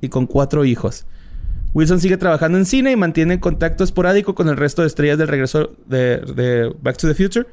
[0.00, 1.04] y con cuatro hijos.
[1.74, 5.28] Wilson sigue trabajando en cine y mantiene contacto esporádico con el resto de estrellas del
[5.28, 7.46] regreso de, de Back to the Future,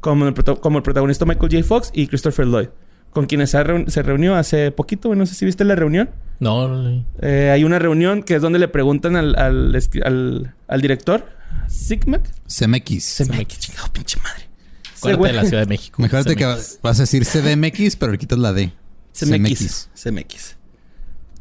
[0.00, 1.64] como el, como el protagonista Michael J.
[1.66, 2.68] Fox y Christopher Lloyd,
[3.12, 5.08] con quienes se, ha reun- se reunió hace poquito.
[5.08, 6.10] güey, No sé si viste la reunión.
[6.40, 7.04] No, no, no.
[7.20, 11.24] Eh, hay una reunión que es donde le preguntan al, al, escri- al- al director,
[11.68, 12.22] Sigmac.
[12.48, 13.18] CMX.
[13.28, 14.48] Qué chingado, pinche madre.
[14.96, 16.00] Acuérdate de la Ciudad de México.
[16.02, 16.78] Mejorate que CMX.
[16.82, 18.72] vas a decir CDMX, pero le quitas la D.
[19.12, 19.88] CMX.
[19.94, 20.56] CMX.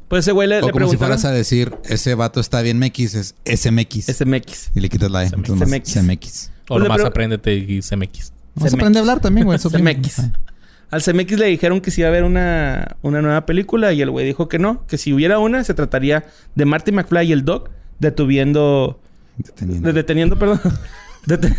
[0.07, 2.77] Pues ese güey le, O le como si fueras a decir, ese vato está bien
[2.79, 4.07] MX, es SMX.
[4.07, 4.71] SMX.
[4.75, 5.29] Y le quitas la E.
[5.29, 5.49] CMX.
[5.59, 5.93] CMX.
[5.93, 6.51] CMX.
[6.67, 8.33] O Pues nomás apréndete y CMX.
[8.55, 8.73] Vamos a CMX.
[8.73, 9.57] aprender a hablar también, güey.
[9.57, 10.21] CMX.
[10.91, 14.09] Al CMX le dijeron que si iba a haber una, una nueva película y el
[14.11, 16.25] güey dijo que no, que si hubiera una se trataría
[16.55, 18.99] de Marty McFly y el Doc detuviendo,
[19.37, 19.87] Deteniendo.
[19.87, 20.59] de- deteniendo, perdón,
[21.25, 21.55] dete-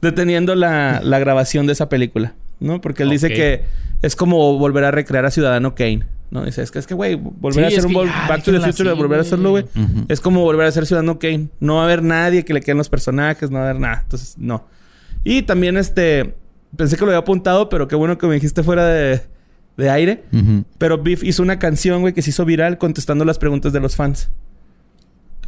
[0.00, 2.80] deteniendo la, la grabación de esa película, ¿no?
[2.80, 3.62] Porque él dice que
[4.02, 6.44] es como volver a recrear a Ciudadano Kane, ¿no?
[6.44, 8.60] Dice, es que, es que, güey, volver Sí, a hacer un que Back to the
[8.60, 9.64] Future, así, volver a hacerlo, güey.
[10.08, 11.48] Es como volver a ser Ciudadano Kane.
[11.60, 14.00] No va a haber nadie que le queden los personajes, no va a haber nada.
[14.02, 14.66] Entonces, no.
[15.24, 16.34] Y también, este...
[16.76, 19.22] Pensé que lo había apuntado, pero qué bueno que me dijiste fuera de,
[19.76, 20.24] de aire.
[20.78, 23.94] Pero Biff hizo una canción, güey, que se hizo viral contestando las preguntas de los
[23.96, 24.28] fans.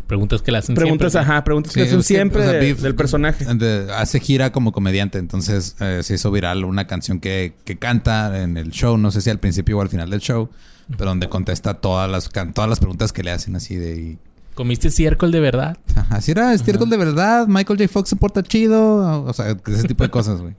[0.06, 1.32] Preguntas que le hacen Preguntas, siempre.
[1.32, 3.46] ajá, preguntas Sí, que hacen que, siempre o sea, de- Biff, del personaje.
[3.54, 8.42] de- hace gira como comediante, entonces eh, se hizo viral una canción que, que canta
[8.42, 10.50] en el show, no sé si al principio o al final del show,
[10.98, 13.96] pero donde contesta todas las, can- todas las preguntas que le hacen así de...
[13.98, 14.18] y-
[14.54, 15.78] ¿Comiste ciércol de verdad?
[15.96, 17.88] Ajá, Así era estiércol de verdad, Michael J.
[17.90, 20.54] Fox se porta chido, o sea, ese tipo de cosas, güey.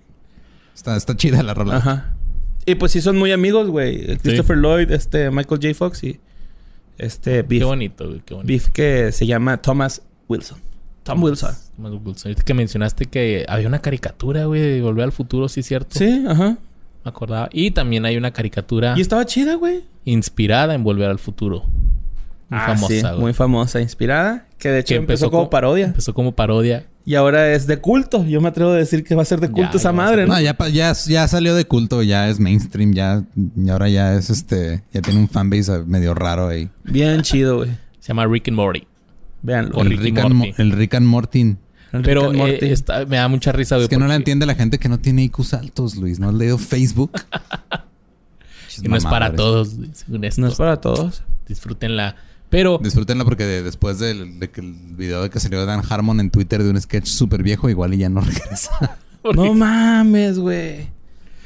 [0.75, 1.77] Está, está chida la rola.
[1.77, 2.13] Ajá.
[2.65, 4.17] Y pues sí son muy amigos, güey.
[4.17, 5.73] Christopher Lloyd, este, Michael J.
[5.73, 6.19] Fox y
[6.97, 7.59] este Biff.
[7.61, 8.21] Qué bonito, güey.
[8.25, 8.47] Qué bonito.
[8.47, 10.59] Biff que se llama Thomas Wilson.
[11.03, 11.53] Tom Wilson.
[11.75, 12.29] Thomas Wilson.
[12.31, 15.97] Ahorita que mencionaste que había una caricatura, güey, de Volver al Futuro, sí cierto.
[15.99, 16.57] Sí, ajá.
[17.03, 17.49] Me acordaba.
[17.51, 19.83] Y también hay una caricatura Y estaba chida, güey.
[20.05, 21.63] inspirada en Volver al Futuro.
[22.49, 23.19] Muy Ah, famosa, sí, güey.
[23.19, 24.47] muy famosa, inspirada.
[24.57, 25.85] Que de hecho Que empezó, como co- parodia.
[25.85, 26.85] Empezó como parodia.
[27.05, 28.25] Y ahora es de culto.
[28.25, 30.25] Yo me atrevo a decir que va a ser de culto ya esa madre.
[30.25, 30.33] ¿no?
[30.33, 33.23] No, ya, ya, ya salió de culto, ya es mainstream, ya,
[33.55, 36.69] y ahora ya es este, ya tiene un fanbase medio raro ahí.
[36.83, 37.69] Bien chido, güey.
[37.99, 38.87] Se llama Rick and Morty.
[39.43, 39.77] Véanlo.
[39.77, 40.49] O El Rick and, Morty.
[40.51, 41.55] Mo- el Rick and Morty.
[42.03, 42.65] Pero eh, Morty.
[42.65, 43.83] está- me da mucha risa, güey.
[43.83, 46.19] Es que no la entiende la gente que no tiene IQs altos, Luis.
[46.19, 47.11] ¿No has leído Facebook?
[48.83, 50.39] Y no es para todos, esto.
[50.41, 51.23] No es para todos.
[51.47, 52.15] Disfrútenla.
[52.49, 55.81] Pero Disfrútenla porque de- después del de que el video de que salió de Dan
[55.89, 58.97] Harmon en Twitter de un sketch súper viejo, igual y ya no regresa.
[59.33, 60.87] No mames, güey.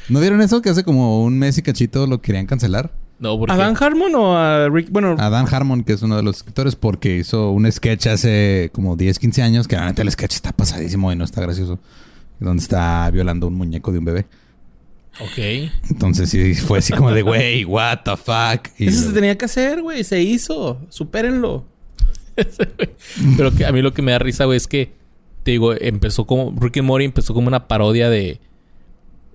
[0.09, 0.61] ¿No vieron eso?
[0.61, 2.91] Que hace como un mes y cachito lo querían cancelar.
[3.19, 4.89] no, porque ¿A Dan Harmon o a Rick?
[4.91, 8.69] Bueno, A Dan Harmon, que es uno de los escritores, porque hizo un sketch hace
[8.73, 11.79] como 10, 15 años, que realmente el sketch está pasadísimo y no está gracioso.
[12.39, 14.25] Donde está violando un muñeco de un bebé.
[15.19, 15.71] Ok.
[15.89, 18.69] Entonces sí fue así como de, güey, what the fuck.
[18.77, 20.03] Y eso lo- se tenía que hacer, güey.
[20.03, 20.79] Se hizo.
[20.89, 21.65] Supérenlo.
[23.37, 24.93] Pero que a mí lo que me da risa, güey, es que
[25.43, 28.39] te digo, empezó como Rick and Morty empezó como una parodia de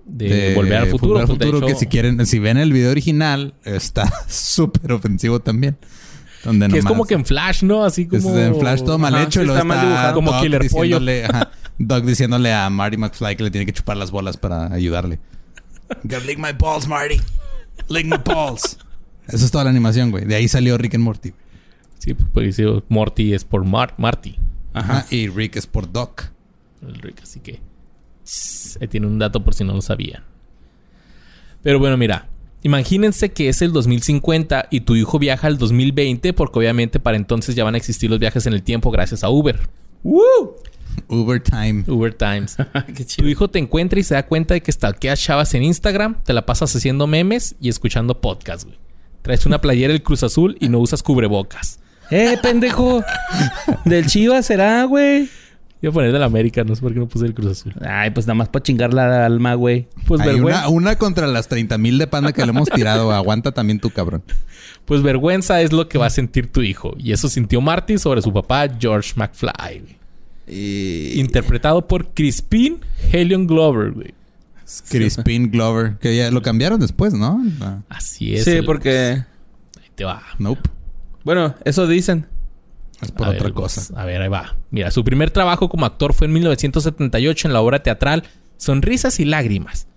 [0.05, 1.13] de, Volver al Futuro.
[1.13, 4.11] Volver al pues, de Futuro, hecho, que si quieren, si ven el video original, está
[4.27, 5.77] súper ofensivo también.
[6.43, 7.83] Donde que es como que en Flash, ¿no?
[7.83, 9.87] Así es como en Flash todo mal Ajá, hecho sí y luego está mal está
[9.87, 10.13] dibujado.
[10.13, 10.99] Como Doc Killer Pollo.
[10.99, 14.71] diciéndole, ajá, Doc diciéndole a Marty McFly que le tiene que chupar las bolas para
[14.71, 15.19] ayudarle.
[16.03, 17.21] Gotta lick my balls, Marty.
[17.89, 18.77] Lick my balls.
[19.27, 20.25] Eso es toda la animación, güey.
[20.25, 21.33] De ahí salió Rick and Morty.
[21.97, 24.37] Sí, pues dice Morty es por Mar Marty.
[24.73, 25.05] Ajá.
[25.09, 26.31] Y Rick es por Doc.
[26.81, 27.59] El Rick, así que
[28.81, 30.23] Ahí tiene un dato por si no lo sabían.
[31.61, 32.29] Pero bueno, mira.
[32.63, 37.53] Imagínense que es el 2050 y tu hijo viaja al 2020 porque obviamente para entonces
[37.53, 39.69] ya van a existir los viajes en el tiempo gracias a Uber.
[41.07, 41.83] Uber time.
[41.87, 42.57] Uber Times.
[42.95, 46.23] Qué Tu hijo te encuentra y se da cuenta de que stalkeas chavas en Instagram,
[46.23, 48.77] te la pasas haciendo memes y escuchando podcasts, güey.
[49.21, 51.79] Traes una playera del Cruz Azul y no usas cubrebocas.
[52.11, 53.03] ¡Eh, pendejo!
[53.85, 55.27] Del Chivas será, güey.
[55.85, 57.75] Iba a poner del América, no sé por qué no puse el Cruz Azul.
[57.87, 59.87] Ay, pues nada más para chingar la alma, güey.
[60.07, 63.11] Pues, Hay vergüenza, una, una contra las 30 mil de panda que le hemos tirado.
[63.13, 64.23] Aguanta también tu cabrón.
[64.85, 66.95] pues vergüenza es lo que va a sentir tu hijo.
[66.97, 69.79] Y eso sintió Marty sobre su papá, George McFly.
[69.81, 69.95] güey.
[70.47, 71.19] Y...
[71.19, 72.79] Interpretado por Crispin
[73.11, 74.15] Helion Glover, güey.
[74.89, 75.97] Crispin Glover.
[75.99, 77.43] Que ya lo cambiaron después, ¿no?
[77.61, 78.43] Ah, Así es.
[78.45, 79.23] Sí, el- porque...
[79.77, 80.23] Ahí te va.
[80.39, 80.67] nope.
[81.23, 82.25] Bueno, eso dicen.
[83.05, 83.81] Es por A otra ver, cosa.
[83.87, 84.55] pues, a ver, ahí va.
[84.71, 88.23] Mira, su primer trabajo como actor fue en 1978 en la obra teatral
[88.57, 89.87] Sonrisas y Lágrimas.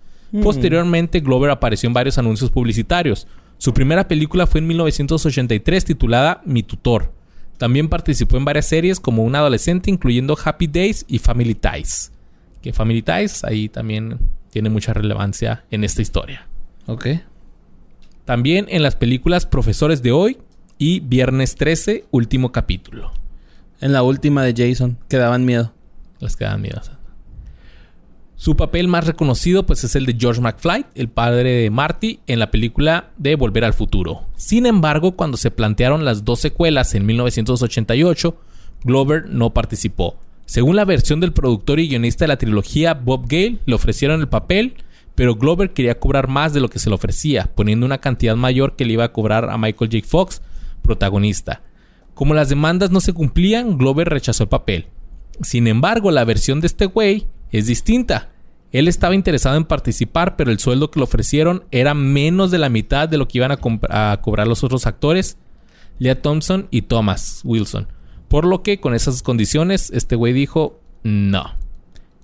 [0.43, 3.27] Posteriormente, Glover apareció en varios anuncios publicitarios.
[3.57, 7.11] Su primera película fue en 1983 titulada Mi Tutor.
[7.57, 12.11] También participó en varias series como un adolescente, incluyendo Happy Days y Family Ties.
[12.61, 14.19] Que Family Ties ahí también
[14.51, 16.47] tiene mucha relevancia en esta historia.
[16.85, 17.07] Ok.
[18.25, 20.37] También en las películas Profesores de Hoy
[20.79, 23.11] y Viernes 13, último capítulo.
[23.81, 25.73] En la última de Jason, que daban miedo.
[26.19, 26.81] Las que miedo.
[28.35, 32.39] Su papel más reconocido pues es el de George McFly, el padre de Marty, en
[32.39, 34.25] la película de Volver al Futuro.
[34.37, 38.37] Sin embargo, cuando se plantearon las dos secuelas en 1988,
[38.85, 40.17] Glover no participó.
[40.45, 44.29] Según la versión del productor y guionista de la trilogía, Bob Gale le ofrecieron el
[44.29, 44.75] papel,
[45.15, 48.77] pero Glover quería cobrar más de lo que se le ofrecía, poniendo una cantidad mayor
[48.77, 50.07] que le iba a cobrar a Michael J.
[50.07, 50.41] Fox,
[50.81, 51.61] protagonista.
[52.13, 54.87] Como las demandas no se cumplían, Glover rechazó el papel.
[55.41, 58.29] Sin embargo, la versión de este güey es distinta.
[58.71, 62.69] Él estaba interesado en participar, pero el sueldo que le ofrecieron era menos de la
[62.69, 65.37] mitad de lo que iban a, cobrar los otros actores,
[65.97, 67.87] Leah Thompson y Thomas Wilson.
[68.27, 71.55] Por lo que con esas condiciones, este güey dijo no.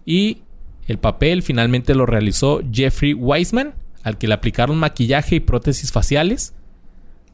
[0.05, 0.43] Y
[0.87, 6.53] el papel finalmente lo realizó Jeffrey Weisman, al que le aplicaron maquillaje y prótesis faciales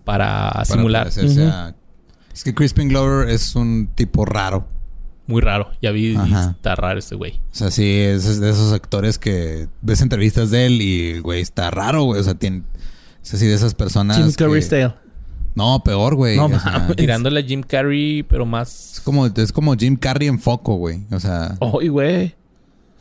[0.04, 1.08] para, Para simular.
[2.34, 4.68] Es que Crispin Glover es un tipo raro.
[5.28, 5.70] Muy raro.
[5.82, 6.52] Ya vi, Ajá.
[6.52, 7.34] está raro este güey.
[7.52, 11.72] O sea, sí, es de esos actores que ves entrevistas de él y, güey, está
[11.72, 12.20] raro, güey.
[12.20, 12.64] O sea, tiene...
[13.24, 14.94] Es así de esas personas Jim que- Carrey style.
[15.54, 16.38] No, peor, güey.
[16.38, 16.96] No O sea, mames.
[16.96, 18.94] Tirándole a Jim Carrey, pero más.
[18.94, 21.02] es como, es como Jim Carrey en foco, güey.
[21.12, 22.36] O sea, Ay, güey.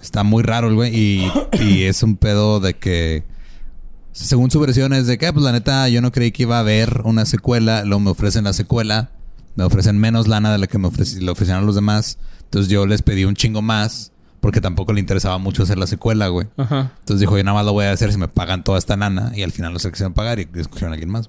[0.03, 0.95] está muy raro el güey.
[0.95, 3.23] Y, y es un pedo de que...
[4.13, 6.61] Según su versión es de que, pues la neta, yo no creí que iba a
[6.61, 7.85] haber una secuela.
[7.85, 9.11] Luego me ofrecen la secuela.
[9.57, 12.19] Me ofrecen menos lana de la que me ofreci- le ofrecieron a los demás.
[12.45, 14.13] Entonces yo les pedí un chingo más.
[14.41, 16.47] Porque tampoco le interesaba mucho hacer la secuela, güey.
[16.57, 16.93] Ajá.
[17.01, 19.33] Entonces dijo, yo nada más lo voy a hacer si me pagan toda esta lana.
[19.35, 21.29] Y al final no se quisieron pagar y escogieron a alguien más.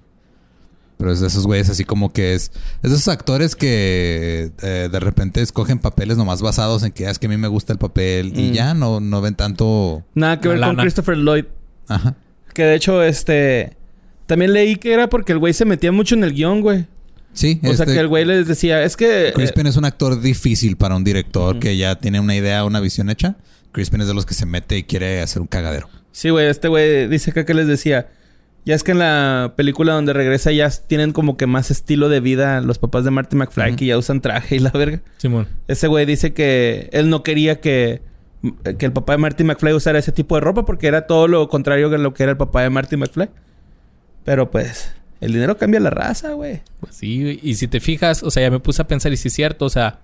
[0.97, 2.51] Pero es de esos güeyes así como que es...
[2.83, 7.11] Es de esos actores que eh, de repente escogen papeles nomás basados en que "Ah,
[7.11, 8.31] es que a mí me gusta el papel.
[8.37, 8.53] Y Mm.
[8.53, 10.03] ya no, no ven tanto...
[10.15, 10.77] Nada que ver con.
[10.77, 11.45] Christopher Lloyd.
[11.89, 12.15] Ajá.
[12.53, 13.77] Que de hecho, este...
[14.25, 16.85] También leí que era porque el güey se metía mucho en el guion, güey.
[17.33, 18.83] Sí, O sea, este, que el güey les decía...
[18.83, 19.29] Es que...
[19.29, 22.79] eh, Crispin es un actor difícil para un director que ya tiene una idea, una
[22.79, 23.35] visión hecha.
[23.71, 25.89] Crispin es de los que se mete y quiere hacer un cagadero.
[26.11, 26.47] Sí, güey.
[26.47, 28.09] Este güey dice acá que les decía...
[28.63, 32.19] Ya es que en la película donde regresa ya tienen como que más estilo de
[32.19, 33.75] vida los papás de Marty McFly Ujú.
[33.77, 35.01] que ya usan traje y la verga.
[35.17, 35.47] Simón.
[35.67, 38.03] Ese güey dice que él no quería que,
[38.77, 41.47] que el papá de Marty McFly usara ese tipo de ropa porque era todo lo
[41.47, 43.29] contrario que lo que era el papá de Marty McFly.
[44.23, 46.61] Pero pues, el dinero cambia la raza, güey.
[46.79, 49.27] Pues sí, y si te fijas, o sea, ya me puse a pensar y sí
[49.29, 49.99] es cierto, o sea,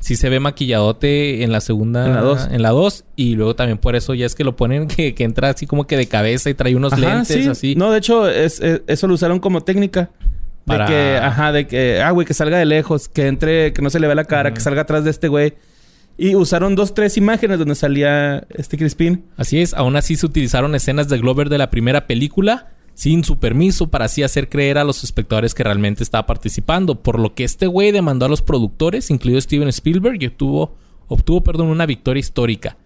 [0.00, 2.06] sí se ve maquilladote en la segunda.
[2.06, 2.48] En la dos.
[2.50, 3.04] En la 2.
[3.16, 5.86] Y luego también por eso ya es que lo ponen que, que entra así como
[5.86, 7.48] que de cabeza y trae unos lentes sí.
[7.48, 7.74] así.
[7.76, 10.02] No, de hecho, es, es- eso lo usaron como técnica.
[10.66, 13.82] De Para- que, ajá, de que, ah, güey, que salga de lejos, que entre, que
[13.82, 14.54] no se le vea la cara, Ajá.
[14.54, 15.54] que salga atrás de este güey.
[16.18, 19.24] Y usaron dos, tres imágenes donde salía este Crispin.
[19.36, 23.38] Así es, aún así se utilizaron escenas de Glover de la primera película sin su
[23.38, 27.44] permiso para así hacer creer a los espectadores que realmente estaba participando, por lo que
[27.44, 32.20] este güey demandó a los productores, incluido Steven Spielberg, y obtuvo, obtuvo perdón, una victoria
[32.20, 32.78] histórica.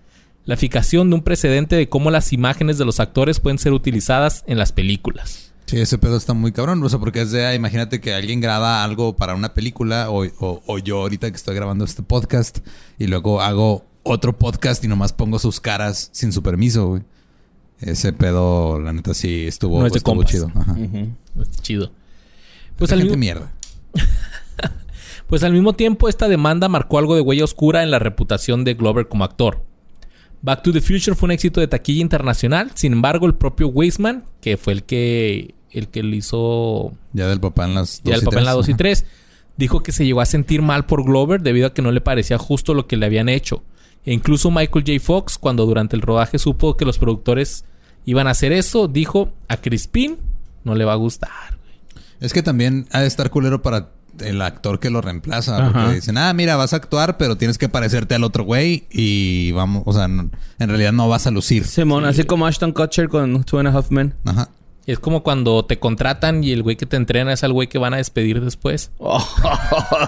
[0.45, 4.43] La fijación de un precedente de cómo las imágenes de los actores pueden ser utilizadas
[4.49, 5.49] en las películas.
[5.66, 6.82] Sí, ese pedo está muy cabrón.
[6.82, 10.62] O sea, porque es de, imagínate que alguien graba algo para una película o, o-
[10.66, 12.58] o yo ahorita que estoy grabando este podcast
[12.98, 17.02] y luego hago otro podcast y nomás pongo sus caras sin su permiso, güey.
[17.80, 20.50] Ese pedo, la neta, sí estuvo, No es estuvo chido.
[20.54, 20.76] Ajá.
[21.40, 21.92] Está chido.
[22.76, 23.52] Pues al, mierda.
[25.28, 28.74] pues al mismo tiempo, esta demanda marcó algo de huella oscura en la reputación de
[28.74, 29.64] Glover como actor.
[30.43, 32.72] Back to the Future fue un éxito de taquilla internacional.
[32.74, 37.41] Sin embargo, el propio Weisman, que fue el que el que le hizo Ya del
[37.41, 38.66] papá en las ya el y papel en la tres.
[38.66, 38.78] 2 y Ajá.
[38.78, 39.07] 3,
[39.57, 42.38] dijo que se llegó a sentir mal por Glover debido a que no le parecía
[42.38, 43.62] justo lo que le habían hecho.
[44.05, 44.99] E incluso Michael J.
[45.01, 47.64] Fox, cuando durante el rodaje supo que los productores
[48.07, 50.16] iban a hacer eso, dijo a Crispin
[50.64, 51.59] no le va a gustar.
[52.20, 55.56] Es que también ha de estar culero para el actor que lo reemplaza.
[55.58, 55.72] Ajá.
[55.72, 58.84] Porque dicen, ah, mira, vas a actuar, pero tienes que parecerte al otro güey.
[58.90, 61.64] Y vamos, o sea, no- en realidad no vas a lucir.
[61.66, 64.14] Simón, así como Ashton Kutcher con Two and a Half Men.
[64.24, 64.48] Ajá.
[64.86, 67.78] Es como cuando te contratan y el güey que te entrena es el güey que
[67.78, 68.90] van a despedir después.
[68.98, 69.22] Oh,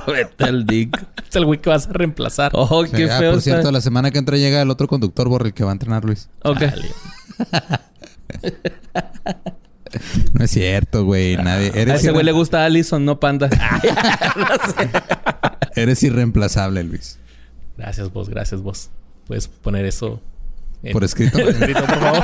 [0.06, 0.98] vete al dick.
[1.28, 2.50] Es el güey que vas a reemplazar.
[2.54, 3.50] Oh, Sí, qué ah, feo por está.
[3.52, 6.04] cierto, la semana que entra llega el otro conductor, Borre, el que va a entrenar
[6.04, 6.28] Luis.
[6.42, 6.62] Ok.
[10.32, 11.36] No es cierto, güey.
[11.36, 11.70] Nadie.
[11.74, 13.48] A ese güey le gusta Allison, no Panda.
[15.76, 17.18] eres irreemplazable, Luis.
[17.76, 18.90] Gracias vos, gracias vos.
[19.26, 20.20] Puedes poner eso
[20.82, 21.38] en- Por escrito.
[21.48, 22.22] escrito, por favor.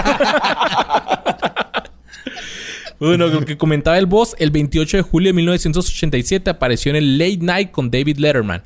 [3.01, 7.17] Bueno, lo que comentaba el boss, el 28 de julio de 1987 apareció en el
[7.19, 8.65] Late Night con David Letterman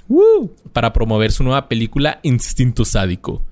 [0.73, 3.45] para promover su nueva película Instinto Sádico.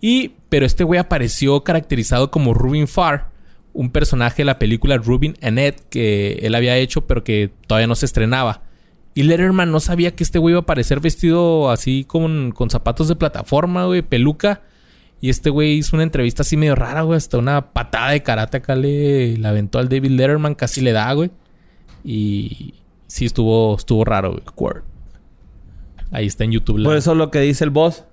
[0.00, 3.28] Y, pero este güey apareció caracterizado como Rubin Farr,
[3.74, 7.94] un personaje de la película Rubin Annette que él había hecho, pero que todavía no
[7.94, 8.62] se estrenaba.
[9.14, 13.08] Y Letterman no sabía que este güey iba a aparecer vestido así con, con zapatos
[13.08, 14.62] de plataforma, güey, peluca.
[15.20, 17.16] Y este güey hizo una entrevista así medio rara, güey.
[17.16, 20.54] Hasta una patada de karate acá le, le aventó al David Letterman.
[20.54, 21.30] Casi le da, güey.
[22.04, 22.74] Y
[23.06, 24.82] sí estuvo, estuvo raro, güey.
[26.10, 26.78] Ahí está en YouTube.
[26.78, 28.04] la- Por eso lo que dice el boss.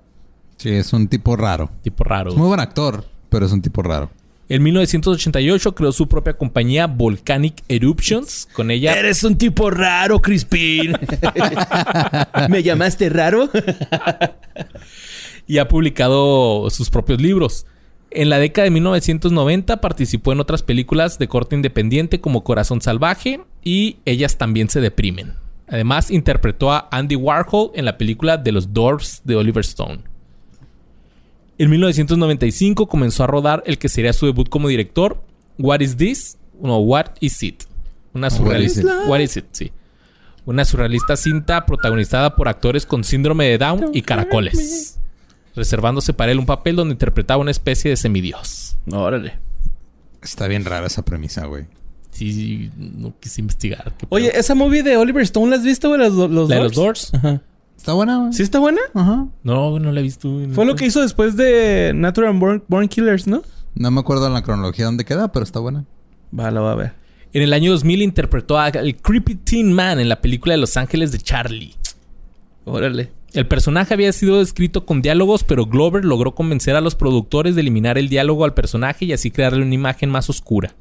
[0.58, 1.70] Sí, es un tipo raro.
[1.82, 2.30] Tipo raro.
[2.32, 4.10] Es muy buen actor, pero es un tipo raro.
[4.50, 8.48] En 1988 creó su propia compañía Volcanic Eruptions.
[8.54, 10.94] Con ella Eres un tipo raro, Crispin.
[12.50, 13.48] ¿Me llamaste raro?
[15.46, 17.68] y ha publicado sus propios libros.
[18.10, 23.42] En la década de 1990 participó en otras películas de corte independiente como Corazón Salvaje
[23.64, 25.36] y Ellas también se deprimen.
[25.68, 30.09] Además interpretó a Andy Warhol en la película de los Doors de Oliver Stone.
[31.60, 35.22] En 1995 comenzó a rodar el que sería su debut como director,
[35.58, 36.38] What is This?
[36.62, 37.64] No, What is It?
[38.14, 38.80] Una surrealista.
[38.82, 39.08] is?
[39.08, 39.46] What is it?
[39.52, 39.72] Sí.
[40.46, 44.98] Una surrealista cinta protagonizada por actores con síndrome de Down y caracoles.
[45.56, 48.78] Reservándose para él un papel donde interpretaba una especie de semidios.
[48.92, 49.34] Órale.
[50.24, 51.66] Está bien rara esa premisa, güey.
[52.12, 53.94] Sí, no quise investigar.
[54.10, 56.00] Oye, esa movie de Oliver Stone, ¿la has visto, güey?
[56.00, 56.64] Los, los ¿La de Doors?
[56.64, 57.14] los Doors?
[57.14, 57.42] Ajá.
[57.80, 58.30] Está buena.
[58.34, 58.82] ¿Sí está buena?
[58.94, 59.28] Ajá.
[59.42, 60.30] No, no la he visto.
[60.52, 63.42] Fue lo que hizo después de Natural Born, Born Killers, ¿no?
[63.74, 65.86] No me acuerdo en la cronología dónde queda, pero está buena.
[66.38, 66.94] Va, la va a ver.
[67.32, 71.14] En el año 2000 interpretó al Creepy Teen Man en la película de Los Ángeles
[71.14, 71.74] de Charlie.
[72.66, 73.14] Órale.
[73.32, 77.62] El personaje había sido escrito con diálogos, pero Glover logró convencer a los productores de
[77.62, 80.76] eliminar el diálogo al personaje y así crearle una imagen más oscura.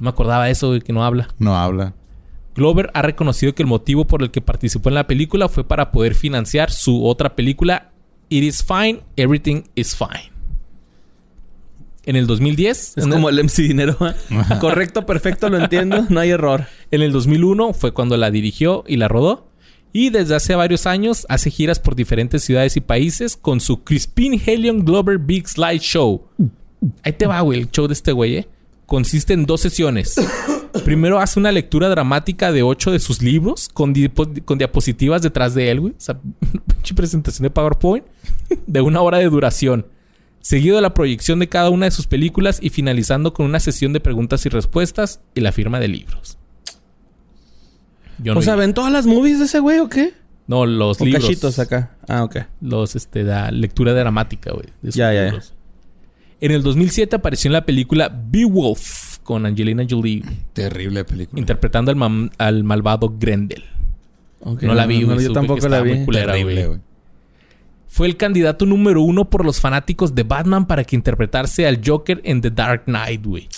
[0.00, 1.28] No me acordaba de eso, de que no habla.
[1.38, 1.94] No habla.
[2.54, 5.90] Glover ha reconocido que el motivo por el que participó en la película fue para
[5.90, 7.90] poder financiar su otra película,
[8.28, 10.32] It is Fine, Everything is Fine.
[12.06, 13.96] En el 2010, Es como el, el MC Dinero.
[14.00, 14.14] ¿eh?
[14.60, 16.06] Correcto, perfecto, lo entiendo.
[16.10, 16.66] No hay error.
[16.90, 19.48] en el 2001 fue cuando la dirigió y la rodó.
[19.92, 24.40] Y desde hace varios años hace giras por diferentes ciudades y países con su Crispin
[24.44, 26.26] Helion Glover Big Slide Show.
[27.02, 28.48] Ahí te va, güey, el show de este güey, ¿eh?
[28.86, 30.16] Consiste en dos sesiones.
[30.84, 35.54] Primero hace una lectura dramática de ocho de sus libros con, dipo- con diapositivas detrás
[35.54, 35.92] de él, güey.
[35.92, 36.18] O sea,
[36.74, 38.04] pinche presentación de PowerPoint
[38.66, 39.86] de una hora de duración.
[40.40, 43.92] Seguido de la proyección de cada una de sus películas y finalizando con una sesión
[43.92, 46.38] de preguntas y respuestas y la firma de libros.
[48.18, 50.12] Yo no, O sea, ¿ven todas las movies de ese güey o qué?
[50.46, 51.24] no, los O libros.
[51.24, 51.96] cachitos acá.
[52.06, 52.36] Ah, ok.
[52.60, 54.66] Los, este, da lectura dramática, güey.
[54.82, 55.40] Ya, ya, ya.
[56.40, 60.22] En el 2007 apareció en la película Beowulf con Angelina Jolie,
[60.52, 61.40] Terrible película.
[61.40, 63.64] interpretando al, mam- al malvado Grendel.
[64.60, 66.04] No la vi, yo tampoco la vi.
[66.04, 66.78] culera, Terrible, güey.
[67.88, 72.20] Fue el candidato número uno por los fanáticos de Batman para que interpretase al Joker
[72.24, 73.48] en The Dark Knight, güey.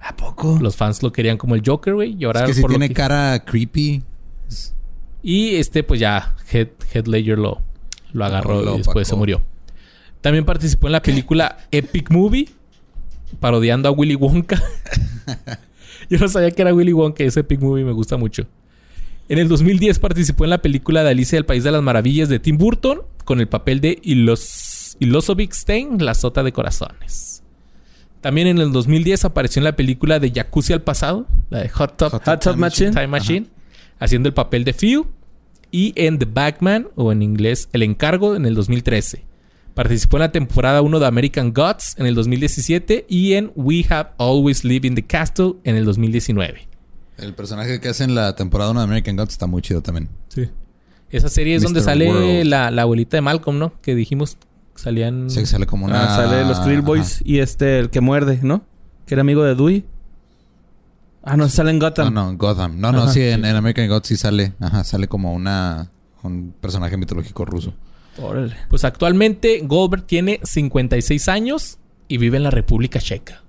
[0.00, 0.58] ¿A poco?
[0.60, 2.16] Los fans lo querían como el Joker, güey.
[2.18, 4.02] Y ahora Es que si por tiene que- cara creepy.
[5.22, 7.60] Y este, pues ya, Head, Heath Ledger lo,
[8.12, 9.04] lo agarró Lo y después opacó.
[9.04, 9.42] se murió.
[10.22, 12.48] También participó en la película Epic Movie,
[13.38, 14.62] parodiando a Willy Wonka.
[16.10, 18.46] Yo no sabía que era Willy Wonka, ese Epic Movie me gusta mucho.
[19.28, 22.40] En el 2010 participó en la película de Alicia del País de las Maravillas de
[22.40, 27.44] Tim Burton con el papel de Ilos, Ilosovic Stein, la sota de corazones.
[28.20, 31.96] También en el 2010 apareció en la película de Jacuzzi al pasado, la de Hot
[31.96, 32.90] Tub, Hot Machine.
[32.90, 33.46] Time Machine,
[33.98, 35.04] haciendo el papel de Phil.
[35.72, 39.22] Y en The Backman, o en inglés El Encargo, en el 2013.
[39.80, 44.10] Participó en la temporada 1 de American Gods en el 2017 y en We Have
[44.18, 46.68] Always Lived in the Castle en el 2019.
[47.16, 50.10] El personaje que hace en la temporada 1 de American Gods está muy chido también.
[50.28, 50.50] Sí.
[51.08, 51.64] Esa serie es Mr.
[51.68, 53.72] donde sale la, la abuelita de Malcolm, ¿no?
[53.80, 54.36] Que dijimos
[54.74, 55.30] salían...
[55.30, 56.12] Sí, que sale como una...
[56.12, 57.22] Ah, sale los Krill Boys Ajá.
[57.24, 58.66] y este, el que muerde, ¿no?
[59.06, 59.86] Que era amigo de Dewey.
[61.22, 62.12] Ah, no, sale en Gotham.
[62.12, 62.78] No, no, Gotham.
[62.78, 64.52] No, no, sí, en, en American Gods sí sale.
[64.60, 65.90] Ajá, sale como una...
[66.22, 67.72] Un personaje mitológico ruso.
[68.18, 68.54] Órale.
[68.68, 73.42] Pues actualmente Goldberg tiene 56 años y vive en la República Checa.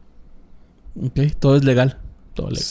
[1.01, 1.99] Ok, todo es legal.
[2.34, 2.62] Todo le-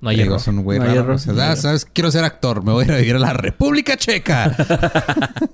[0.00, 0.40] No hay Digo, error.
[0.40, 1.00] es un güey No hay raro.
[1.02, 1.14] error.
[1.16, 1.76] O sea, No hay ah.
[1.92, 2.64] Quiero ser actor.
[2.64, 4.56] Me voy a ir a vivir a la República Checa.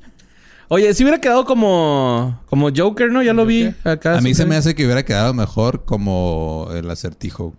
[0.70, 3.22] Oye, si hubiera quedado como, como Joker, ¿no?
[3.22, 4.18] Ya lo vi acá.
[4.18, 7.54] a mí se me hace que hubiera quedado mejor como el acertijo.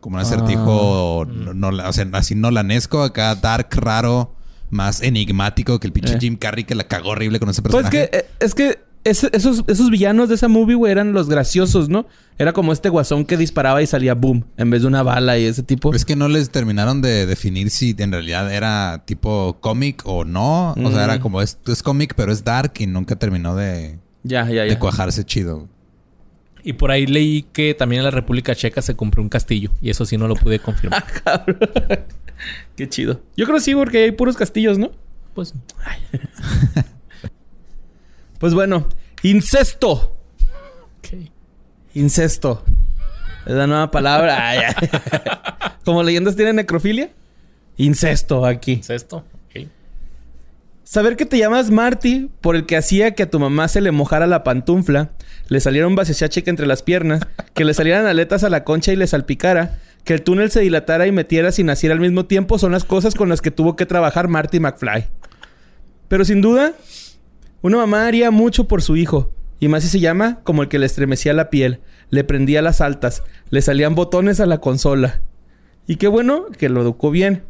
[0.00, 1.26] Como un acertijo, Ah.
[1.54, 4.34] no, no- o sea, así nolanesco, acá dark, raro,
[4.70, 6.18] más enigmático que el pinche Eh.
[6.20, 8.04] Jim Carrey que la cagó horrible con ese Pues personaje.
[8.04, 11.88] es que, eh, es que esos, esos villanos de esa movie, güey, eran los graciosos,
[11.88, 12.06] ¿no?
[12.38, 15.44] Era como este guasón que disparaba y salía boom, en vez de una bala y
[15.46, 15.94] ese tipo.
[15.94, 20.72] Es que no les terminaron de definir si en realidad era tipo cómic o no.
[20.72, 21.20] O sea, era Mm.
[21.20, 25.24] como es, es cómic, pero es dark y nunca terminó de, Ya, ya, de cuajarse
[25.24, 25.66] chido.
[26.62, 29.70] Y por ahí leí que también en la República Checa se compró un castillo.
[29.80, 31.04] Y eso sí no lo pude confirmar.
[32.76, 33.20] Qué chido.
[33.36, 34.90] Yo creo que sí, porque hay puros castillos, ¿no?
[35.34, 35.54] pues
[38.38, 38.88] Pues bueno,
[39.22, 40.16] incesto.
[41.92, 42.64] Incesto.
[43.46, 44.74] Es la nueva palabra.
[45.84, 47.10] Como leyendas tienen necrofilia.
[47.76, 48.78] Incesto aquí.
[48.80, 49.24] ¿Es esto?
[49.48, 49.66] Ok.
[50.84, 53.90] Saber que te llamas Marty por el que hacía que a tu mamá se le
[53.90, 55.10] mojara la pantufla,
[55.48, 57.22] le saliera un cheque entre las piernas,
[57.54, 61.06] que le salieran aletas a la concha y le salpicara, que el túnel se dilatara
[61.06, 63.86] y metiera sin naciera al mismo tiempo son las cosas con las que tuvo que
[63.86, 65.06] trabajar Marty McFly.
[66.08, 66.74] Pero sin duda,
[67.62, 70.78] una mamá haría mucho por su hijo, y más si se llama como el que
[70.78, 75.20] le estremecía la piel, le prendía las altas, le salían botones a la consola.
[75.86, 77.42] Y qué bueno que lo educó bien.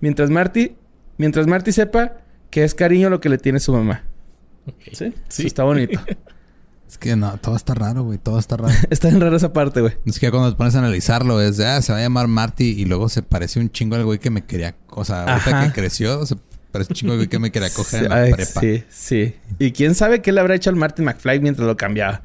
[0.00, 0.76] Mientras Marty,
[1.16, 2.18] mientras Marty sepa
[2.50, 4.04] que es cariño lo que le tiene su mamá.
[4.92, 5.12] ¿Sí?
[5.28, 5.42] Sí.
[5.42, 6.00] Eso está bonito.
[6.88, 8.18] Es que no, todo está raro, güey.
[8.18, 8.74] Todo está raro.
[8.90, 9.94] está en rara esa parte, güey.
[10.04, 12.64] es que cuando te pones a analizarlo, es de, ah, se va a llamar Marty
[12.64, 14.76] y luego se parece un chingo al güey que me quería.
[14.90, 15.66] O sea, ahorita Ajá.
[15.66, 16.36] que creció, se
[16.70, 18.60] parece un chingo al güey que me quería coger en la Ay, prepa.
[18.60, 19.34] Sí, sí.
[19.58, 22.22] Y quién sabe qué le habrá hecho al Martin McFly mientras lo cambiaba.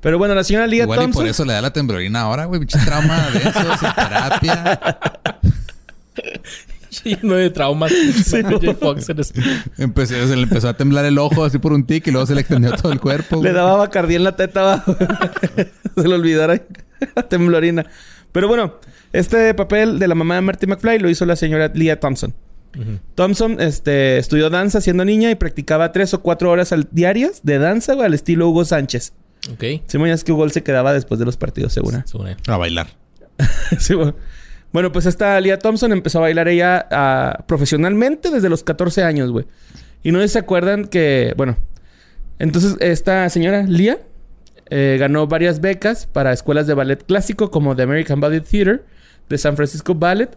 [0.00, 2.60] Pero bueno, la señora Leah Igual y por eso le da la temblorina ahora, güey.
[2.60, 4.80] Pinche trauma denso, sin terapia.
[7.04, 7.92] Lleno de traumas.
[8.30, 8.74] J.
[8.74, 9.34] Fox en ese-
[9.78, 12.34] Empecé, se le empezó a temblar el ojo así por un tic y luego se
[12.34, 13.36] le extendió todo el cuerpo.
[13.36, 13.52] Le güey.
[13.54, 14.96] daba bacardí en la teta abajo.
[15.96, 16.60] Se le olvidara
[17.14, 17.86] la temblorina.
[18.32, 18.74] Pero bueno,
[19.12, 22.34] este papel de la mamá de Marty McFly lo hizo la señora Leah Thompson.
[23.14, 27.58] Thompson este, estudió danza siendo niña y practicaba tres o cuatro horas al diarias de
[27.58, 29.14] danza güey, al estilo Hugo Sánchez.
[29.50, 29.62] Ok.
[29.88, 31.84] Ya es que Hugo se quedaba después de los partidos, él.
[32.46, 32.88] A bailar.
[33.78, 34.14] Sí, bueno.
[34.72, 39.30] Bueno, pues esta Leah Thompson empezó a bailar ella ah, profesionalmente desde los 14 años,
[39.30, 39.46] güey.
[40.02, 41.56] Y no se acuerdan que, bueno,
[42.38, 43.98] entonces esta señora Leah
[44.68, 48.84] eh, ganó varias becas para escuelas de ballet clásico como The American Ballet Theater,
[49.28, 50.36] de San Francisco Ballet,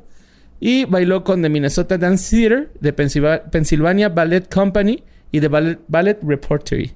[0.59, 5.80] y bailó con The Minnesota Dance Theater, de Pensilva- Pennsylvania Ballet Company y de Ballet,
[5.88, 6.93] Ballet Repertory.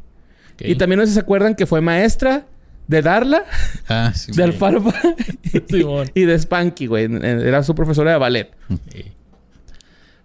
[0.59, 2.45] Y también no se acuerdan que fue maestra
[2.87, 3.43] de Darla,
[3.87, 4.31] Ah, sí.
[4.35, 4.51] de
[5.69, 6.11] Simón.
[6.13, 7.05] y de Spanky, güey.
[7.21, 8.51] Era su profesora de ballet.
[8.91, 9.05] Sí.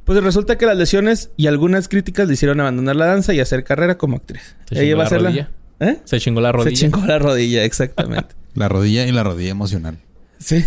[0.04, 3.62] Pues resulta que las lesiones y algunas críticas le hicieron abandonar la danza y hacer
[3.64, 4.56] carrera como actriz.
[4.68, 5.28] Se Ella chingó iba a la ser la...
[5.28, 5.50] rodilla.
[5.80, 5.96] ¿Eh?
[6.04, 6.76] Se chingó la rodilla.
[6.76, 8.34] Se chingó la rodilla, exactamente.
[8.54, 9.98] La rodilla y la rodilla emocional.
[10.38, 10.64] sí.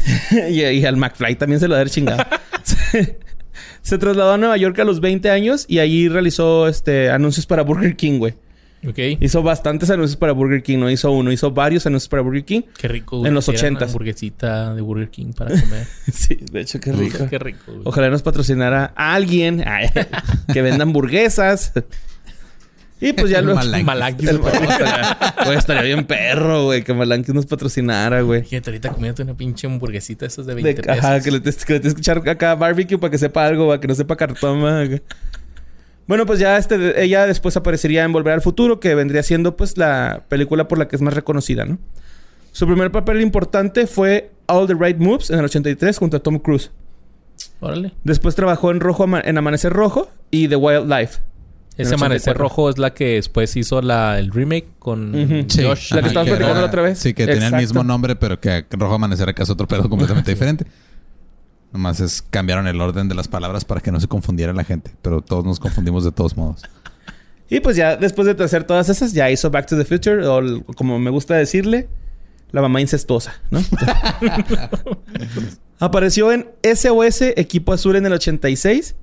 [0.50, 2.24] y, y al McFly también se lo ha chingado.
[2.64, 3.18] se,
[3.82, 7.64] se trasladó a Nueva York a los 20 años y allí realizó este anuncios para
[7.64, 8.36] Burger King, güey.
[8.88, 8.98] Ok.
[9.20, 10.80] Hizo bastantes anuncios para Burger King.
[10.80, 12.62] No hizo uno, hizo varios anuncios para Burger King.
[12.78, 13.20] Qué rico.
[13.20, 13.84] güey, En los que era una 80s.
[13.84, 15.86] hamburguesita de Burger King para comer.
[16.12, 17.28] sí, de hecho, qué rico.
[17.30, 17.60] Qué rico.
[17.68, 17.82] güey.
[17.86, 19.88] Ojalá nos patrocinara a alguien ay,
[20.52, 21.74] que venda hamburguesas.
[23.04, 23.56] Y pues ya lo...
[23.56, 23.86] Malanquis.
[23.86, 24.30] Malanquis.
[24.30, 28.44] El estaría, güey, estaría bien perro, güey, que Malanquis nos patrocinara, güey.
[28.44, 31.04] Fíjate, ahorita comiéndote una pinche hamburguesita esos de De- 20 pesos.
[31.04, 33.88] ajá, que le, tienes- que que echar acá barbecue para que sepa algo, para que
[33.88, 34.64] no sepa cartón.
[34.68, 35.02] acá.
[36.08, 39.78] Bueno, pues ya este, ella después aparecería en Volver al Futuro, que vendría siendo pues
[39.78, 41.78] la película por la que es más reconocida, ¿no?
[42.52, 46.38] Su primer papel importante fue All the Right Moves en el 83 junto a Tom
[46.40, 46.72] Cruise.
[47.62, 47.94] Órale.
[48.04, 51.20] Después trabajó en Rojo Ama- en Amanecer Rojo y The Wildlife.
[51.78, 52.44] En Ese amanecer 84.
[52.44, 55.46] rojo es la que después hizo la, el remake con.
[55.48, 55.64] Sí.
[55.64, 55.94] Josh.
[55.94, 57.00] La que que platicando la otra vez.
[57.00, 57.62] Sí, que tenía el Exacto.
[57.62, 60.66] mismo nombre, pero que Rojo Amanecer acá es otro pedo completamente diferente.
[61.72, 64.92] Nomás es cambiaron el orden de las palabras para que no se confundiera la gente.
[65.02, 66.64] Pero todos nos confundimos de todos modos.
[67.50, 70.64] Y pues ya después de hacer todas esas, ya hizo Back to the Future, o
[70.76, 71.90] como me gusta decirle,
[72.52, 73.60] la mamá incestuosa, ¿no?
[75.80, 78.96] Apareció en SOS Equipo Azul en el 86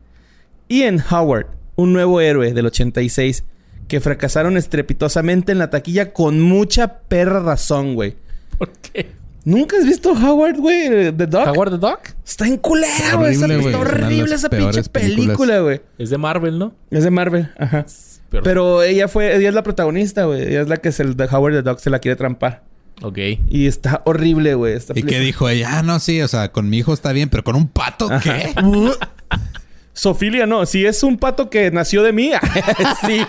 [0.69, 1.47] y en Howard,
[1.77, 3.45] un nuevo héroe del 86,
[3.89, 8.17] que fracasaron estrepitosamente en la taquilla con mucha perra razón, güey.
[8.57, 9.18] ¿Por qué?
[9.49, 11.11] ¿Nunca has visto Howard, güey?
[11.11, 11.49] The Dog.
[11.49, 12.01] ¿Howard the Duck?
[12.23, 13.33] Está en culera, güey.
[13.33, 15.81] Está, Horrible, esa pinche película, güey.
[15.97, 16.75] Es de Marvel, ¿no?
[16.91, 17.87] Es de Marvel, ajá.
[18.29, 20.43] Pero, Pero ella fue, ella es la protagonista, güey.
[20.43, 22.63] Ella es la que se, de Howard the Dog se la quiere trampar.
[23.01, 23.17] Ok.
[23.49, 24.79] Y está horrible, güey.
[24.95, 25.79] ¿Y qué dijo ella?
[25.79, 28.53] Ah, no, sí, o sea, con mi hijo está bien, pero con un pato, ¿qué?
[29.95, 30.67] Sofilia, no.
[30.67, 32.33] Si es un pato que nació de mí,
[33.07, 33.23] sí.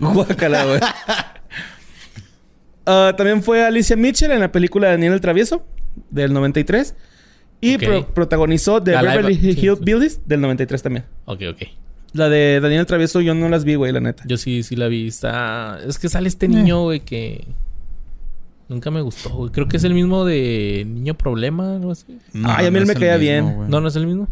[0.00, 0.80] Guácala, güey.
[2.86, 5.64] Ah, también fue Alicia Mitchell en la película Daniel el Travieso
[6.10, 6.94] del 93.
[7.60, 7.82] Y Ok.
[7.84, 9.84] pro- protagonizó The La Beverly sí, Hills sí.
[9.84, 11.04] Billies del 93 también.
[11.24, 11.62] Ok, ok.
[12.12, 14.22] La de Daniel el Travieso yo no las vi, güey, la neta.
[14.26, 15.06] Yo sí, sí la vi.
[15.08, 15.78] Está...
[15.86, 17.44] Es que sale este niño, güey, que...
[18.68, 19.52] Nunca me gustó, güey.
[19.52, 22.18] Creo que es el mismo de Niño Problema, algo así.
[22.32, 23.54] No, Ay, a mí él no me caía mismo, bien.
[23.56, 23.68] güey.
[23.70, 24.28] No, no es el mismo.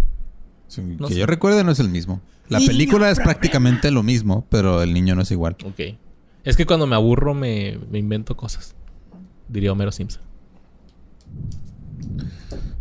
[0.67, 1.21] Sí, no que sé.
[1.21, 2.21] yo recuerde no es el mismo.
[2.49, 5.57] La película es prácticamente lo mismo, pero el niño no es igual.
[5.65, 5.97] Ok.
[6.45, 8.75] Es que cuando me aburro me, me invento cosas.
[9.49, 10.23] Diría Homero Simpson.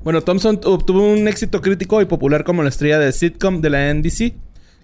[0.03, 3.93] Bueno, Thompson obtuvo un éxito crítico y popular como la estrella de sitcom de la
[3.93, 4.33] NBC,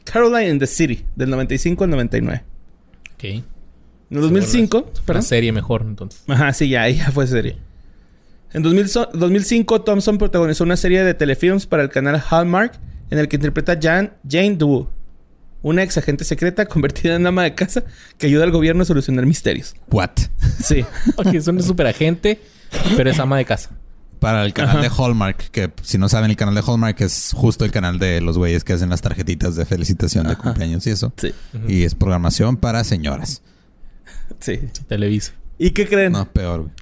[0.05, 2.43] Caroline in the City, del 95 al 99.
[3.15, 3.23] Ok.
[3.25, 3.43] En
[4.11, 5.23] el 2005, Una perdón.
[5.23, 6.23] serie mejor, entonces.
[6.27, 7.57] Ajá, sí, ya, ya fue serie.
[8.53, 12.79] En 2000 so- 2005, Thompson protagonizó una serie de telefilms para el canal Hallmark
[13.11, 14.87] en el que interpreta a Jan, Jane Doe,
[15.61, 17.83] una ex agente secreta convertida en ama de casa
[18.17, 19.75] que ayuda al gobierno a solucionar misterios.
[19.91, 20.11] What?
[20.63, 20.85] Sí.
[21.17, 22.41] Ok, es una super agente,
[22.95, 23.71] pero es ama de casa.
[24.19, 24.81] Para el canal Ajá.
[24.81, 28.19] de Hallmark, que si no saben, el canal de Hallmark es justo el canal de
[28.19, 31.13] los güeyes que hacen las tarjetitas de felicitación de cumpleaños y eso.
[31.15, 31.33] Sí.
[31.69, 33.41] Y es programación para señoras.
[34.39, 34.59] Sí.
[34.87, 35.33] Televisa.
[35.57, 36.11] ¿Y qué creen?
[36.13, 36.73] No, peor, güey.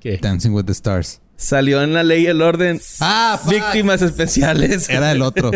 [0.00, 0.16] ¿Qué?
[0.22, 1.20] Dancing with the Stars.
[1.36, 3.52] Salió en la ley el orden Ah, fuck.
[3.52, 4.88] víctimas especiales.
[4.88, 5.50] Era el otro.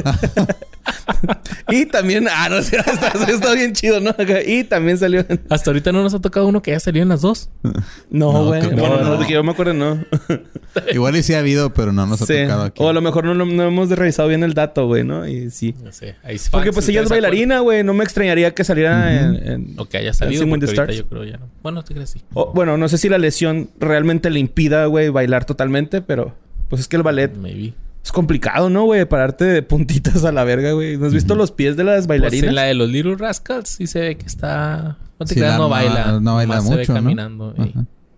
[1.70, 4.14] Y también, ah, no sé, está, está bien chido, ¿no?
[4.46, 5.40] Y también salió en...
[5.48, 7.48] Hasta ahorita no nos ha tocado uno que haya salido en las dos.
[7.62, 8.60] No, No, güey.
[8.60, 9.04] que bueno, no.
[9.10, 10.04] no, de que yo me acuerdo, no.
[10.92, 12.34] Igual y sí ha habido, pero no nos ha Sí.
[12.42, 12.82] tocado aquí.
[12.82, 15.26] O a lo mejor no, no, no hemos revisado bien el dato, güey, ¿no?
[15.26, 15.74] Y sí.
[15.82, 16.16] No sé.
[16.24, 17.84] Ahí sí Porque pues ella es bailarina, güey.
[17.84, 19.74] No me extrañaría que saliera en, en- acuerdan.
[19.78, 20.46] O que haya salido.
[20.48, 21.48] Porque ahorita yo creo ya no.
[21.62, 22.22] Bueno, te crees sí.
[22.34, 26.34] o, bueno, no sé si la lesión realmente le impida, güey, bailar totalmente, pero...
[26.68, 27.74] Pues es que el ballet Maybe.
[28.04, 29.04] Es complicado, ¿no, güey?
[29.04, 30.96] Pararte de puntitas a la verga, güey.
[30.96, 32.48] ¿No has visto los pies de las Pues bailarinas?
[32.48, 34.98] en la de los Little Rascals sí se ve que está...
[35.20, 36.18] No te Sí, creas, no baila.
[36.20, 36.98] no baila Nomás se ve mucho, ¿no?
[37.00, 37.54] caminando.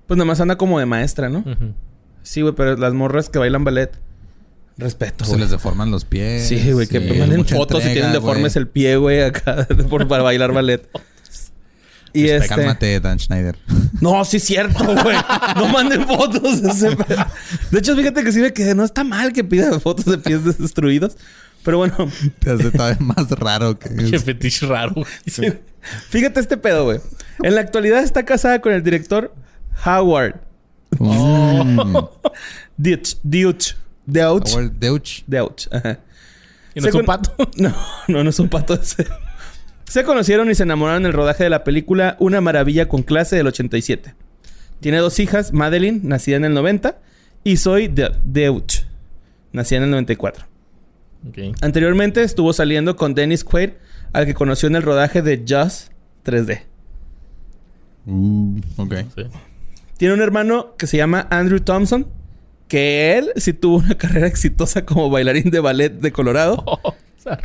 [0.06, 1.40] Pues nada más anda como de maestra, ¿no?
[1.40, 1.74] Ujú.
[2.22, 3.90] Sí, güey, pero las morras que bailan ballet...
[4.76, 6.48] Respeto, Se les deforman los pies.
[6.48, 10.22] Sí, güey, que Sí, manden fotos y tienen deformes el pie, güey, acá por, para
[10.24, 10.88] bailar ballet.
[12.14, 12.48] Y este...
[12.48, 13.58] Cálmate, Dan Schneider.
[14.00, 15.16] No, sí es cierto, güey.
[15.56, 16.60] No manden fotos.
[16.62, 16.96] de ese
[17.70, 18.74] De hecho, fíjate que sí me quedé.
[18.74, 21.16] No está mal que pida fotos de pies destruidos.
[21.62, 21.96] Pero bueno,
[22.40, 23.88] Te hace todavía más raro que...
[24.10, 24.92] Qué fetiche raro.
[24.94, 25.06] güey.
[25.26, 25.52] sí.
[26.10, 27.00] fíjate este pedo, güey.
[27.42, 29.34] En la actualidad está casada con el director
[29.86, 30.40] Howard
[30.98, 31.98] Mm.
[32.76, 33.16] Deutsch.
[33.22, 33.74] Deutsch.
[34.06, 34.56] Deutsch.
[34.78, 35.22] Deutsch.
[35.26, 35.68] Deutsch.
[35.72, 35.98] Ajá.
[36.74, 37.34] ¿Y no es un pato?
[37.56, 37.74] No,
[38.08, 39.06] no, no es un pato ese.
[39.84, 43.36] Se conocieron y se enamoraron en el rodaje de la película Una maravilla con clase
[43.36, 44.14] del 87.
[44.80, 46.98] Tiene dos hijas, Madeline, nacida en el 90,
[47.44, 48.84] y Zoe De- Deutsch,
[49.52, 50.46] nacida en el 94.
[51.28, 51.38] Ok.
[51.62, 53.70] Anteriormente estuvo saliendo con Dennis Quaid,
[54.12, 55.90] al que conoció en el rodaje de Just
[56.24, 56.62] 3D.
[58.06, 58.94] Uh, ok.
[59.14, 59.22] Sí.
[59.96, 62.06] Tiene un hermano que se llama Andrew Thompson,
[62.68, 66.62] que él sí tuvo una carrera exitosa como bailarín de ballet de Colorado.
[67.26, 67.36] Oh.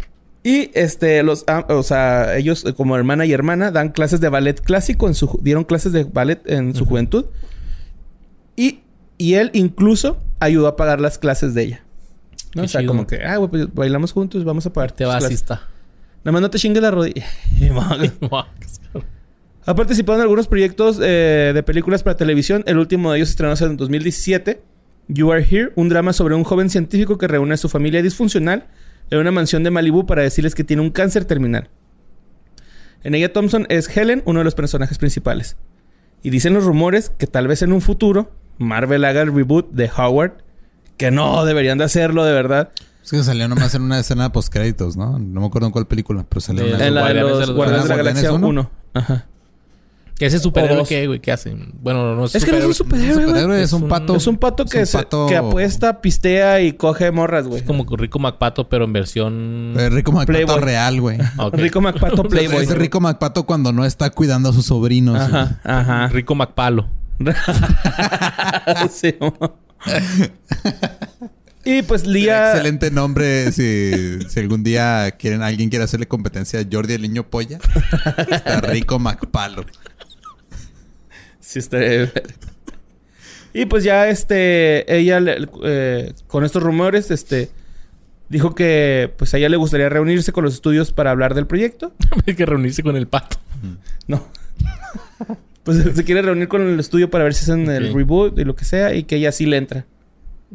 [0.44, 4.30] Y este, los, ah, o sea, ellos eh, como hermana y hermana dan clases de
[4.30, 7.26] ballet clásico en su, dieron clases de ballet en su juventud.
[8.56, 8.80] Y,
[9.18, 11.84] y él incluso ayudó a pagar las clases de ella.
[12.56, 12.62] ¿no?
[12.62, 12.92] Qué O sea, chido.
[12.92, 14.92] como que, ah, güey, pues bailamos juntos, vamos a pagar.
[14.94, 15.36] Te vas y clases".
[15.42, 15.68] está.
[16.24, 17.26] Nada más no te chingues la rodilla.
[19.66, 22.64] Ha participado en algunos proyectos eh, de películas para televisión.
[22.66, 24.62] El último de ellos estrenó en 2017.
[25.10, 28.66] You Are Here, un drama sobre un joven científico que reúne a su familia disfuncional
[29.12, 31.70] en una mansión de Malibu para decirles que tiene un cáncer terminal.
[33.04, 35.56] En ella Thompson es Helen, uno de los personajes principales.
[36.22, 39.90] Y dicen los rumores que tal vez en un futuro Marvel haga el reboot de
[39.98, 40.34] Howard,
[40.98, 42.72] que no deberían de hacerlo de verdad.
[43.02, 45.18] Es que salió nomás en una escena post créditos, ¿no?
[45.18, 46.86] No me acuerdo en cuál película, pero salió De- una...
[46.88, 48.48] En la de los de los Guardianes de la Galaxia uno.
[48.50, 48.72] 1.
[48.96, 49.28] Ajá.
[50.20, 51.20] ¿Qué ese superhéroe qué, güey?
[51.22, 51.72] ¿Qué hacen?
[51.82, 53.26] Bueno, no es, Es que no es un superhéroe, güey.
[53.28, 54.16] Superhéroe es un pato.
[54.18, 57.62] Es un pato que, Es un se- pato- que apuesta, pistea y coge morras, güey.
[57.62, 59.74] Es como Rico MacPato, pero en versión...
[59.78, 60.60] Es Rico MacPato Playboy.
[60.62, 61.18] real, güey.
[61.38, 61.50] Ah.
[61.54, 62.64] Rico MacPato Playboy.
[62.66, 65.16] Es Rico MacPato cuando no está cuidando a sus sobrinos.
[65.16, 65.26] güey.
[65.42, 66.08] Ajá, ajá.
[66.10, 66.88] Rico MacPalo.
[68.92, 69.16] Sí,
[71.66, 72.52] y pues Lía...
[72.52, 77.24] Excelente nombre si, si algún día quieren alguien quiere hacerle competencia a Jordi el niño
[77.30, 77.60] polla.
[78.32, 79.66] Está Rico MacPalo.
[81.50, 81.80] Sí, está...
[83.54, 84.96] Y pues ya, este...
[84.96, 85.20] Ella,
[85.64, 87.50] eh, con estos rumores, este...
[88.30, 91.92] Dijo que pues a ella le gustaría reunirse con los estudios para hablar del proyecto.
[92.28, 93.38] Hay que reunirse con el pato.
[94.08, 94.28] No.
[95.64, 97.96] pues se quiere reunir con el estudio para ver si hacen el Ok.
[97.96, 98.94] reboot y lo que sea.
[98.94, 99.86] Y que ella sí le entra.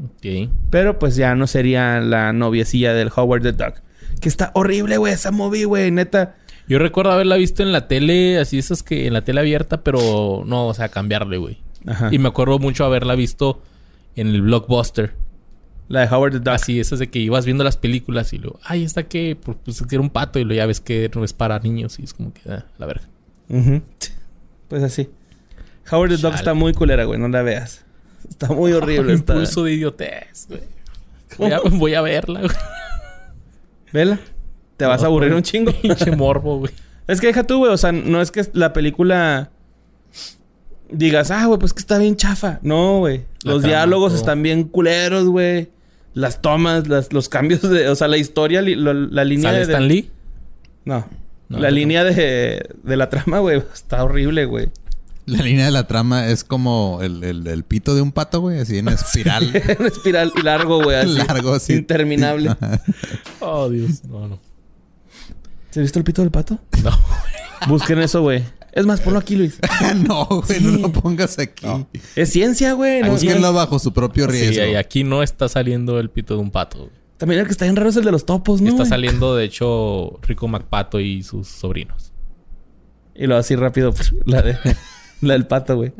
[0.00, 0.50] Ok.
[0.70, 3.80] Pero pues ya no sería la noviecilla del Howard the Duck.
[4.20, 6.36] Que está horrible, güey, esa movie, güey, neta.
[6.68, 10.44] Yo recuerdo haberla visto en la tele, así esas que en la tele abierta, pero
[10.46, 11.58] no, o sea, cambiarle, güey.
[11.86, 12.08] Ajá.
[12.10, 13.60] Y me acuerdo mucho haberla visto
[14.16, 15.14] en el blockbuster.
[15.88, 16.54] La de Howard the Duck.
[16.54, 19.36] Así, esas de que ibas viendo las películas y luego, ay, ¿esta qué?
[19.40, 21.58] Pues, pues es que era un pato y luego ya ves que no es para
[21.58, 23.06] niños y es como que, ah, la verga.
[23.50, 23.82] Ujú.
[24.68, 25.10] Pues así.
[25.90, 27.84] Howard the Duck está muy culera, güey, no la veas.
[28.26, 29.12] Está muy horrible.
[29.12, 29.34] está...
[29.34, 30.62] Impulso de idiotez, güey.
[31.36, 32.56] Voy a, voy a verla, güey.
[33.92, 34.18] Vela.
[34.76, 35.72] Te vas a aburrir un chingo.
[35.82, 36.72] Pinche morbo, güey.
[37.06, 37.72] Es que deja tú, güey.
[37.72, 39.50] O sea, no es que la película
[40.90, 42.58] digas, ah, güey, pues que está bien chafa.
[42.62, 43.22] No, güey.
[43.44, 44.20] Los diálogos todo.
[44.20, 45.70] están bien culeros, güey.
[46.14, 47.88] Las tomas, las, los cambios de.
[47.88, 49.72] O sea, la historia, li- lo- la línea ¿Sale de.
[49.72, 50.10] Stan Lee?
[50.84, 51.06] No.
[51.48, 51.74] No, la no.
[51.74, 54.68] línea de, de la trama, güey, está horrible, güey.
[55.26, 58.60] La línea de la trama es como el, el- el pito de un pato, güey,
[58.60, 59.50] así en espiral.
[59.54, 60.96] en espiral y largo, güey.
[60.98, 61.14] así.
[61.16, 61.72] Largo, así.
[61.74, 62.54] Interminable.
[63.40, 64.04] Oh, Dios.
[64.04, 64.38] No, no.
[65.74, 66.58] ¿Se visto el pito del pato?
[66.84, 66.90] No.
[67.66, 68.44] Busquen eso, güey.
[68.72, 69.58] Es más, ponlo aquí, Luis.
[70.06, 71.66] no, güey, no lo pongas aquí.
[72.14, 73.02] Es ciencia, güey.
[73.02, 74.66] no- Búsquenlo bajo su propio Sí, riesgo.
[74.72, 76.78] y aquí no está saliendo el pito de un pato.
[76.78, 76.90] güey.
[77.16, 78.68] También el que está bien raro es el de los topos, ¿no?
[78.68, 82.12] está saliendo, de hecho, Rico MacPato y sus sobrinos.
[83.16, 83.92] Y lo así rápido,
[84.26, 84.56] la de
[85.22, 85.92] la del pato, güey.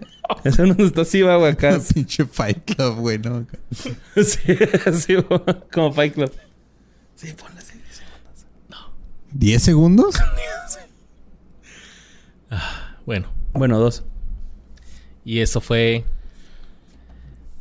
[0.45, 1.81] Ese no está así, va, güey, acá.
[1.95, 3.45] Pinche Fight Club, güey, ¿no?
[3.73, 4.39] sí,
[4.87, 5.15] así,
[5.73, 6.31] como Fight Club.
[7.17, 7.64] Sí, ponle así.
[9.39, 10.17] ¿10 segundos?
[13.07, 14.03] Bueno, Bueno, dos.
[15.27, 16.05] y eso fue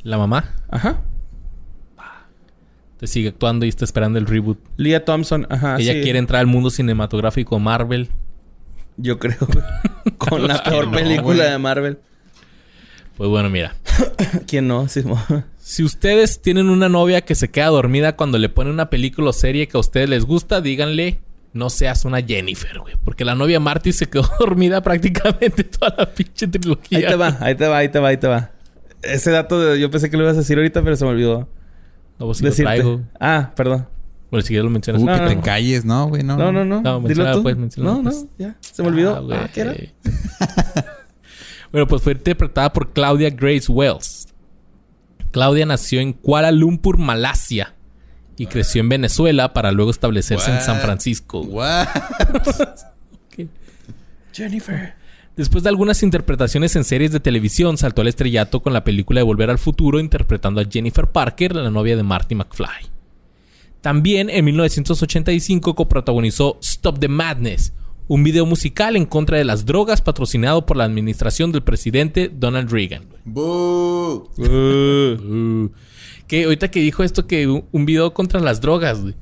[0.02, 0.54] la mamá.
[0.70, 1.02] Ajá.
[2.98, 4.58] Te sigue actuando y está esperando el reboot.
[4.76, 5.76] Leah Thompson, ajá.
[5.78, 6.00] Ella sí.
[6.02, 8.08] quiere entrar al mundo cinematográfico Marvel.
[8.96, 9.36] Yo creo.
[10.18, 11.98] Con la peor no, película de Marvel.
[13.16, 13.74] Pues bueno, mira.
[14.46, 14.86] ¿Quién no?
[15.58, 19.32] Si ustedes tienen una novia que se queda dormida cuando le ponen una película o
[19.32, 21.20] serie que a ustedes les gusta, díganle,
[21.54, 22.94] no seas una Jennifer, güey.
[23.02, 26.98] Porque la novia Marty se quedó dormida prácticamente toda la pinche trilogía.
[26.98, 28.50] Ahí te va, ahí te va, ahí te va, ahí te va.
[29.02, 31.48] Ese dato de- yo pensé que lo ibas a decir ahorita, pero se me olvidó
[32.18, 33.00] No, pues lo traigo.
[33.18, 33.86] Ah, perdón.
[34.30, 35.00] Bueno, si quieres lo mencionas.
[35.02, 35.42] Uh, No, que no, te no.
[35.42, 36.22] calles, ¿no, güey?
[36.24, 36.80] No, No, no, no.
[36.82, 37.42] No, Dilo tú.
[37.42, 38.26] pues, no, no, pues.
[38.38, 38.56] ya.
[38.60, 39.14] Se me olvidó.
[39.16, 39.38] Ah, güey.
[39.38, 39.74] Ah, ¿qué era?
[41.72, 44.28] bueno, pues fue interpretada por Claudia Grace Wells.
[45.30, 47.74] Claudia nació en Kuala Lumpur, Malasia.
[48.36, 50.80] Y creció en Venezuela para luego establecerse en San?
[50.80, 51.40] Francisco.
[51.40, 51.88] What?
[54.32, 54.94] Jennifer.
[55.36, 59.24] Después de algunas interpretaciones en series de televisión, saltó al estrellato con la película de
[59.24, 62.90] Volver al Futuro, interpretando a Jennifer Parker, la novia de Marty McFly.
[63.80, 67.72] También en 1985 coprotagonizó Stop the Madness,
[68.06, 72.70] un video musical en contra de las drogas patrocinado por la administración del presidente Donald
[72.70, 73.04] Reagan.
[73.24, 74.30] Boo.
[74.38, 75.70] Uh,
[76.26, 79.14] que ahorita que dijo esto que un, un video contra las drogas, güey.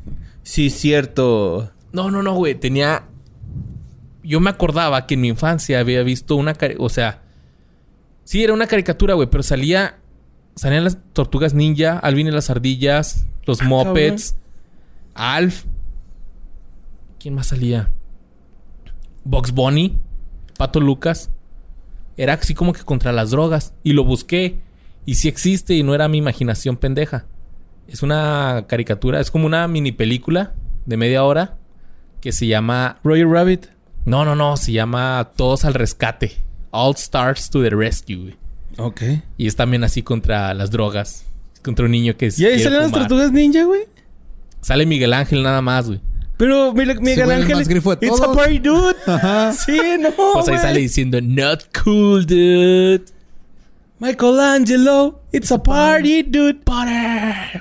[0.43, 1.71] Sí, cierto.
[1.93, 2.55] No, no, no, güey.
[2.55, 3.05] Tenía.
[4.23, 6.55] Yo me acordaba que en mi infancia había visto una.
[6.55, 7.23] cari- O sea.
[8.25, 9.99] Sí, era una caricatura, güey, pero salía.
[10.55, 14.37] Salían las tortugas ninja, Alvin y las ardillas, los Ah, Muppets,
[15.15, 15.65] Alf.
[17.19, 17.91] ¿Quién más salía?
[19.25, 19.97] Box Bunny,
[20.59, 21.31] Pato Lucas.
[22.17, 23.73] Era así como que contra las drogas.
[23.83, 24.59] Y lo busqué.
[25.05, 27.27] Y sí existe y no era mi imaginación pendeja.
[27.89, 30.55] Es una caricatura, es como una mini película
[30.87, 31.59] de media hora
[32.21, 32.99] que se llama...
[33.03, 33.67] Roger Rabbit.
[34.05, 36.33] No, no, no, se llama Todos al Rescate.
[36.71, 38.17] All Stars to the Rescue.
[38.17, 38.37] güey.
[38.79, 39.03] Ok.
[39.37, 41.25] Y es también así contra las drogas.
[41.63, 42.33] Contra un niño que...
[42.37, 43.83] ¿Y ahí salen las tortugas ninja, güey?
[44.61, 46.01] Sale Miguel Ángel nada más, güey.
[46.37, 47.57] Pero Miguel, Ángel.
[47.57, 48.97] más grifo de It's a party dude.
[49.65, 50.11] Sí, no.
[50.33, 53.05] Pues ahí sale diciendo, not cool, dude.
[54.03, 55.21] Michelangelo.
[55.31, 56.65] It's a party dude.
[56.65, 57.61] Party.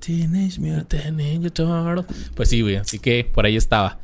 [0.00, 1.16] Teenage Mutant.
[1.16, 2.04] Ninja Turtle.
[2.34, 2.74] Pues sí, güey.
[2.76, 4.00] Así que por ahí estaba.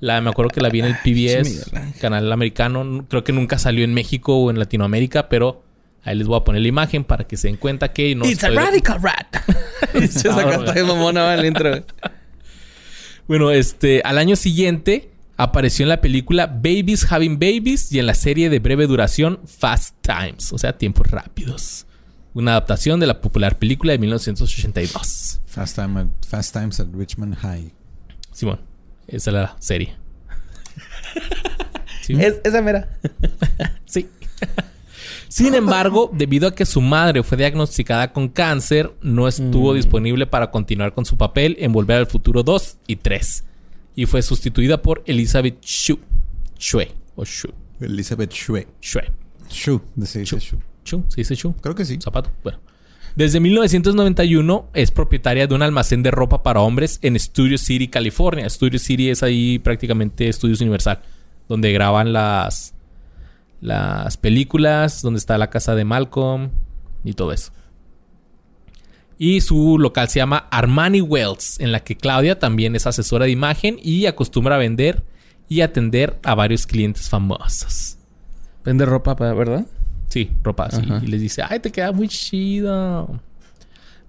[0.00, 3.06] La, me acuerdo que la vi en el PBS, canal americano.
[3.08, 5.62] Creo que nunca salió en México o en Latinoamérica, pero
[6.02, 8.44] ahí les voy a poner la imagen para que se den cuenta que no It's
[8.44, 9.36] a radical rat.
[10.28, 11.84] Ah, mamona el intro.
[13.26, 18.14] Bueno, este, al año siguiente apareció en la película Babies Having Babies y en la
[18.14, 21.86] serie de breve duración Fast Times, o sea, tiempos rápidos.
[22.34, 25.40] Una adaptación de la popular película de 1982.
[25.46, 27.70] Fast, time at- Fast Times at Richmond High.
[28.32, 28.60] Simón,
[29.06, 29.94] esa es la serie.
[32.02, 32.12] Sí.
[32.18, 32.88] Es- esa mera.
[33.86, 34.08] Sí.
[35.28, 40.50] Sin embargo, debido a que su madre fue diagnosticada con cáncer, no estuvo disponible para
[40.50, 43.44] continuar con su papel en Volver al Futuro 2 y 3.
[43.94, 46.00] Y fue sustituida por Elizabeth Shue.
[46.58, 46.88] Shue.
[47.16, 47.52] O Shue.
[47.80, 48.66] Elizabeth Shue.
[48.80, 49.02] Shue.
[49.48, 49.80] Shue.
[50.04, 50.58] se dice Shue.
[50.84, 51.04] Shue.
[51.08, 51.54] ¿Se dice Shue?
[51.60, 51.98] Creo que sí.
[52.00, 52.30] Zapato.
[52.42, 52.58] Bueno.
[53.16, 58.48] Desde 1991 es propietaria de un almacén de ropa para hombres en Studio City, California.
[58.50, 60.98] Studio City es ahí prácticamente Estudios Universal,
[61.48, 62.74] donde graban las,
[63.60, 66.50] las películas, donde está la casa de Malcolm
[67.04, 67.52] y todo eso.
[69.18, 73.30] Y su local se llama Armani Wells, en la que Claudia también es asesora de
[73.30, 75.02] imagen y acostumbra a vender
[75.48, 77.96] y atender a varios clientes famosos.
[78.64, 79.66] Vende ropa, pa- ¿verdad?
[80.08, 80.80] Sí, ropa así.
[80.84, 81.00] Ajá.
[81.04, 83.20] Y les dice, ay, te queda muy chido.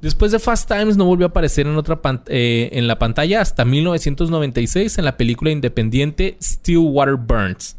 [0.01, 3.65] Después de Fast Times no volvió a aparecer en otra eh, en la pantalla hasta
[3.65, 7.77] 1996 en la película independiente Stillwater Burns,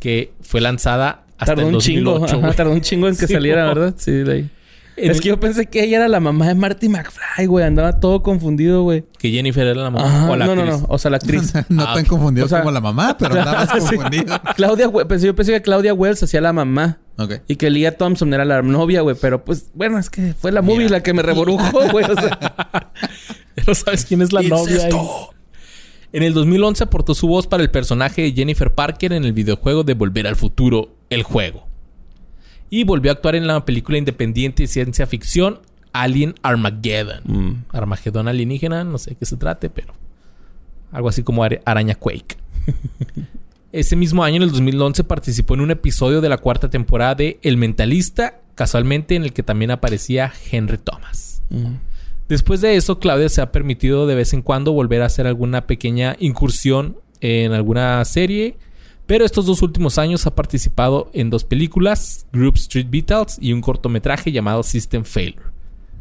[0.00, 2.12] que fue lanzada hasta Tardó el un chingo.
[2.12, 2.34] 2008.
[2.36, 2.56] ajá, güey.
[2.56, 3.66] tardó un chingo en que Sí, saliera.
[3.66, 3.94] ¿verdad?
[3.96, 4.50] Sí, de ahí.
[4.96, 7.64] En es que yo pensé que ella era la mamá de Marty McFly, güey.
[7.64, 9.04] Andaba todo confundido, güey.
[9.18, 10.80] Que Jennifer era la mamá Ajá, o la no, no, actriz.
[10.82, 10.86] no.
[10.90, 11.52] O sea, la actriz.
[11.70, 14.38] no Ah, tan confundido O sea- como la mamá, pero andabas confundido.
[14.54, 15.06] Claudia, güey.
[15.08, 16.98] Pensé, yo pensé que Claudia Wells hacía la mamá.
[17.18, 17.40] Ok.
[17.48, 19.16] Y que Leah Thompson era la novia, güey.
[19.20, 20.90] Pero pues, bueno, es que fue la movie Mira.
[20.90, 22.04] la que me reborujó, güey.
[22.04, 22.90] O sea,
[23.66, 24.86] No sabes quién es la novia.
[24.86, 24.92] ahí.
[26.12, 29.82] En el 2011 aportó su voz para el personaje de Jennifer Parker en el videojuego
[29.84, 31.66] de Volver al Futuro, el juego.
[32.72, 35.60] Y volvió a actuar en la película independiente de ciencia ficción
[35.92, 37.20] Alien Armageddon.
[37.22, 37.64] Mm.
[37.68, 39.92] Armagedón alienígena, no sé de qué se trate, pero
[40.90, 42.38] algo así como Araña Quake.
[43.72, 47.38] Ese mismo año, en el 2011, participó en un episodio de la cuarta temporada de
[47.42, 51.42] El Mentalista, casualmente en el que también aparecía Henry Thomas.
[51.50, 51.74] Mm.
[52.26, 55.66] Después de eso, Claudia se ha permitido de vez en cuando volver a hacer alguna
[55.66, 58.56] pequeña incursión en alguna serie,
[59.12, 63.60] pero estos dos últimos años ha participado en dos películas, Group Street Beatles y un
[63.60, 65.42] cortometraje llamado System Failure.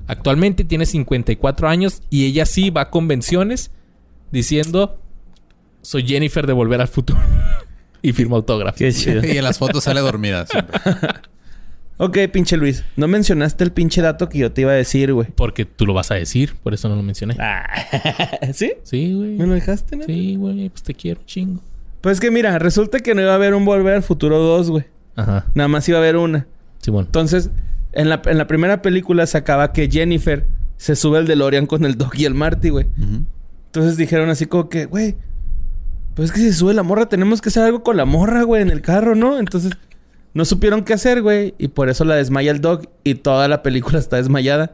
[0.07, 3.71] Actualmente tiene 54 años y ella sí va a convenciones
[4.31, 4.97] diciendo
[5.81, 7.19] soy Jennifer de Volver al Futuro
[8.01, 8.79] y firma autógrafos.
[8.79, 9.25] Qué chido.
[9.25, 10.79] Y en las fotos sale dormida siempre.
[11.97, 12.85] ok, pinche Luis.
[12.95, 15.27] No mencionaste el pinche dato que yo te iba a decir, güey.
[15.35, 17.35] Porque tú lo vas a decir, por eso no lo mencioné.
[17.39, 17.65] Ah.
[18.53, 18.71] ¿Sí?
[18.83, 19.31] Sí, güey.
[19.31, 20.05] ¿Me lo dejaste, no?
[20.05, 21.61] Sí, güey, pues te quiero, chingo.
[22.01, 24.85] Pues que mira, resulta que no iba a haber un Volver al Futuro 2, güey.
[25.15, 26.47] Ajá, Nada más iba a haber una.
[26.79, 27.05] Simón.
[27.05, 27.51] Entonces,
[27.93, 30.47] en la, en la primera película se acaba que Jennifer
[30.77, 32.87] se sube al DeLorean con el Doc y el Marty, güey.
[33.67, 35.15] Entonces dijeron así como que, güey,
[36.15, 38.43] pues es que si se sube la morra, tenemos que hacer algo con la morra,
[38.43, 39.37] güey, en el carro, ¿no?
[39.37, 39.73] Entonces,
[40.33, 41.53] no supieron qué hacer, güey.
[41.59, 44.73] Y por eso la desmaya el Doc y toda la película está desmayada.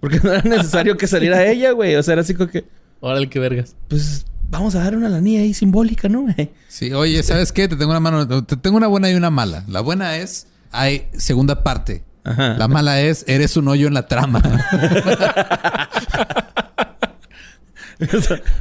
[0.00, 1.94] Porque no era necesario que saliera ella, güey.
[1.96, 2.64] O sea, era así como que,
[3.00, 3.76] Órale, qué vergas.
[3.88, 6.26] pues vamos a dar una lanilla ahí simbólica, ¿no?
[6.68, 7.68] Sí, oye, ¿sabes qué?
[7.68, 9.64] Te tengo una mano, te tengo una buena y una mala.
[9.66, 12.04] La buena es, hay segunda parte.
[12.22, 12.54] Ajá.
[12.58, 14.42] La mala es, eres un hoyo en la trama.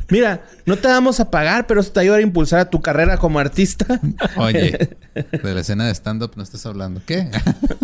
[0.10, 3.18] Mira, no te vamos a pagar, pero eso te ayuda a impulsar a tu carrera
[3.18, 4.00] como artista.
[4.38, 7.02] Oye, de la escena de stand-up no estás hablando.
[7.06, 7.30] ¿Qué?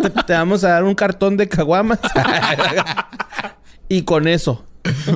[0.02, 2.00] te, te vamos a dar un cartón de caguamas.
[3.92, 4.64] Y con eso.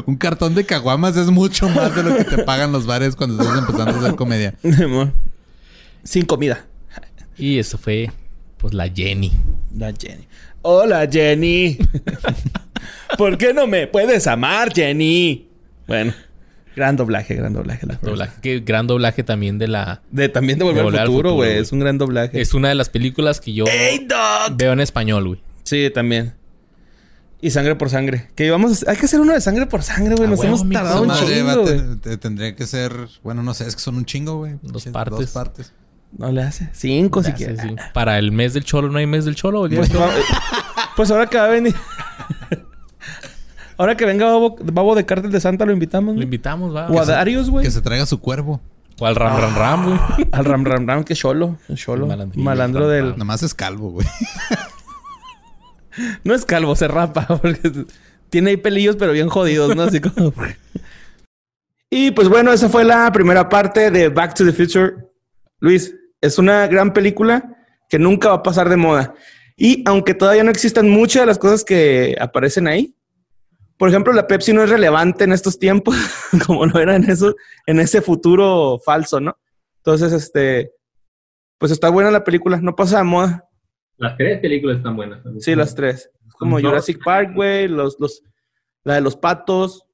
[0.06, 3.42] Un cartón de caguamas es mucho más de lo que te pagan los bares cuando
[3.42, 4.54] estás empezando a hacer comedia.
[6.04, 6.66] Sin comida.
[7.38, 8.12] Y eso fue,
[8.58, 9.32] pues, la Jenny.
[9.78, 10.28] La Jenny.
[10.62, 11.78] Hola, Jenny.
[13.18, 15.48] ¿Por qué no me puedes amar, Jenny?
[15.88, 16.14] Bueno,
[16.76, 17.88] gran doblaje, gran doblaje.
[17.88, 18.42] la Doblaje.
[18.42, 20.02] Que gran doblaje también de la...
[20.12, 21.60] De también de volver, De Volver al futuro, güey.
[21.60, 22.42] Es un gran doblaje.
[22.42, 24.06] Es una de las películas que yo ¡Hey,
[24.58, 25.42] veo en español, güey.
[25.64, 26.34] Sí, también.
[27.46, 28.28] Y sangre por sangre.
[28.34, 28.90] Que vamos a...
[28.92, 30.28] Hay que hacer uno de sangre por sangre, güey.
[30.28, 31.96] Nos huevo, hemos tardado un Madre, chingo, te- güey.
[31.98, 32.92] te- tendría que ser,
[33.24, 34.56] bueno, no sé, es que son un chingo, güey.
[34.64, 35.20] Dos partes.
[35.20, 35.74] Dos partes.
[36.18, 36.70] No le hace.
[36.74, 37.62] Cinco si quieres.
[37.62, 37.76] sí.
[37.94, 39.62] Para el mes del cholo no hay mes del cholo.
[39.62, 39.92] ¿o Pues,
[40.96, 41.76] pues ahora que va a venir...
[43.78, 46.88] ahora que venga Babo, Babo de Cártel de Santa, lo invitamos, Lo invitamos, va.
[46.90, 47.64] O a Darius, güey.
[47.64, 48.60] Que se traiga su cuervo.
[49.00, 50.00] O al Ram Ram Ram, güey.
[50.32, 51.58] Al Ram Ram Ram, que cholo.
[51.76, 52.08] Cholo.
[52.36, 53.10] Malandro Ram del...
[53.12, 54.08] Nada más es calvo, güey.
[56.24, 57.26] No es calvo, se rapa.
[57.42, 57.86] Porque
[58.30, 59.84] tiene ahí pelillos, pero bien jodidos, ¿no?
[59.84, 60.34] Así como...
[61.90, 64.96] Y pues bueno, esa fue la primera parte de Back to the Future.
[65.60, 67.56] Luis, es una gran película
[67.88, 69.14] que nunca va a pasar de moda.
[69.56, 72.96] Y aunque todavía no existan muchas de las cosas que aparecen ahí,
[73.78, 75.96] por ejemplo, la Pepsi no es relevante en estos tiempos,
[76.46, 77.36] como lo era en eso,
[77.66, 79.38] en ese futuro falso, ¿no?
[79.78, 80.72] Entonces, este,
[81.58, 83.45] pues está buena la película, no pasa de moda.
[83.98, 85.24] Las tres películas están buenas.
[85.24, 85.42] también.
[85.42, 86.12] Sí, las tres.
[86.38, 87.04] Como Jurassic.
[87.04, 88.22] Park, güey, los, los,
[88.84, 89.86] la de los patos,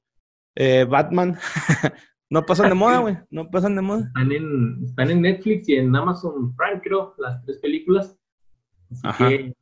[0.56, 1.38] eh, Batman.
[2.30, 3.16] no pasan de moda, güey.
[3.30, 4.06] No pasan de moda.
[4.06, 8.18] Están en, están en Netflix y en Amazon Prime, creo, las tres películas.
[8.90, 9.28] Así Ajá.
[9.28, 9.54] que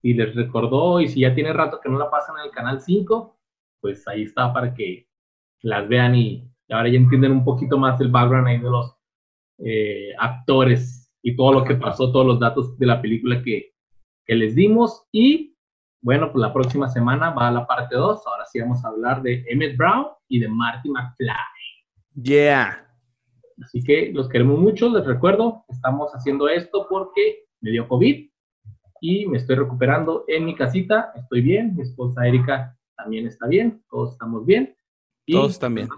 [0.00, 2.80] si les recordó y si ya tiene rato que no la pasan en el canal
[2.80, 3.38] 5,
[3.80, 5.06] pues ahí está para que
[5.62, 8.96] las vean y ahora ya entienden un poquito más el background ahí de los
[9.58, 13.73] eh, actores y todo lo que pasó, todos los datos de la película que,
[14.26, 15.06] que les dimos.
[15.12, 15.56] Y
[16.02, 18.26] bueno, pues la próxima semana va la parte 2.
[18.26, 21.34] Ahora sí vamos a hablar de Emmett Brown y de Marty McFly.
[22.22, 22.86] Yeah.
[23.62, 28.28] Así que los queremos mucho, les recuerdo, estamos haciendo esto porque me dio COVID
[29.00, 33.82] y me estoy recuperando en mi casita, estoy bien, mi esposa Erika también está bien,
[33.90, 34.76] todos estamos bien.
[35.26, 35.88] Y Todos están bien.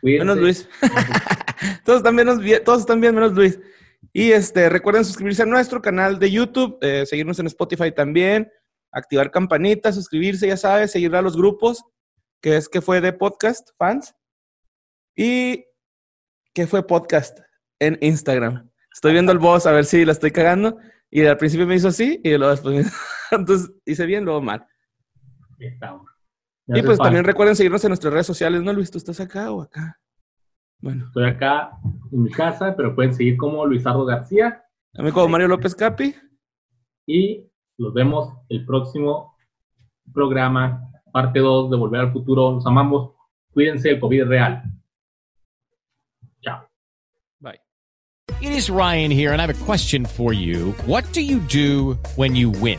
[0.00, 0.24] cuídense.
[0.24, 0.68] Menos Luis.
[1.84, 3.58] todos, están menos bien, todos están bien, menos Luis.
[4.12, 8.50] Y este, recuerden suscribirse a nuestro canal de YouTube, eh, seguirnos en Spotify también,
[8.92, 11.84] activar campanita, suscribirse, ya sabes, seguir a los grupos,
[12.40, 14.14] que es que fue de podcast, fans.
[15.16, 15.64] Y
[16.54, 17.38] que fue podcast
[17.78, 18.70] en Instagram.
[18.92, 20.78] Estoy viendo el boss a ver si la estoy cagando.
[21.10, 22.90] Y al principio me hizo así y luego después me...
[23.38, 24.66] Entonces hice bien, luego mal.
[26.66, 28.90] Y pues también recuerden seguirnos en nuestras redes sociales, ¿no, Luis?
[28.90, 30.00] ¿Tú estás acá o acá?
[30.82, 31.72] Bueno, Estoy acá
[32.12, 34.62] en mi casa, pero pueden seguir como Luisardo García
[34.96, 36.14] a mí como Mario López Capi.
[37.06, 37.46] y
[37.78, 39.36] los vemos el próximo
[40.12, 42.52] programa, parte 2 de Volver al Futuro.
[42.52, 43.12] Los amamos.
[43.52, 44.62] Cuídense, el COVID es real.
[46.42, 46.68] Chao.
[47.40, 47.60] Bye.
[48.40, 50.74] It is Ryan here, and I have a question for you.
[50.86, 52.78] What do you do when you win?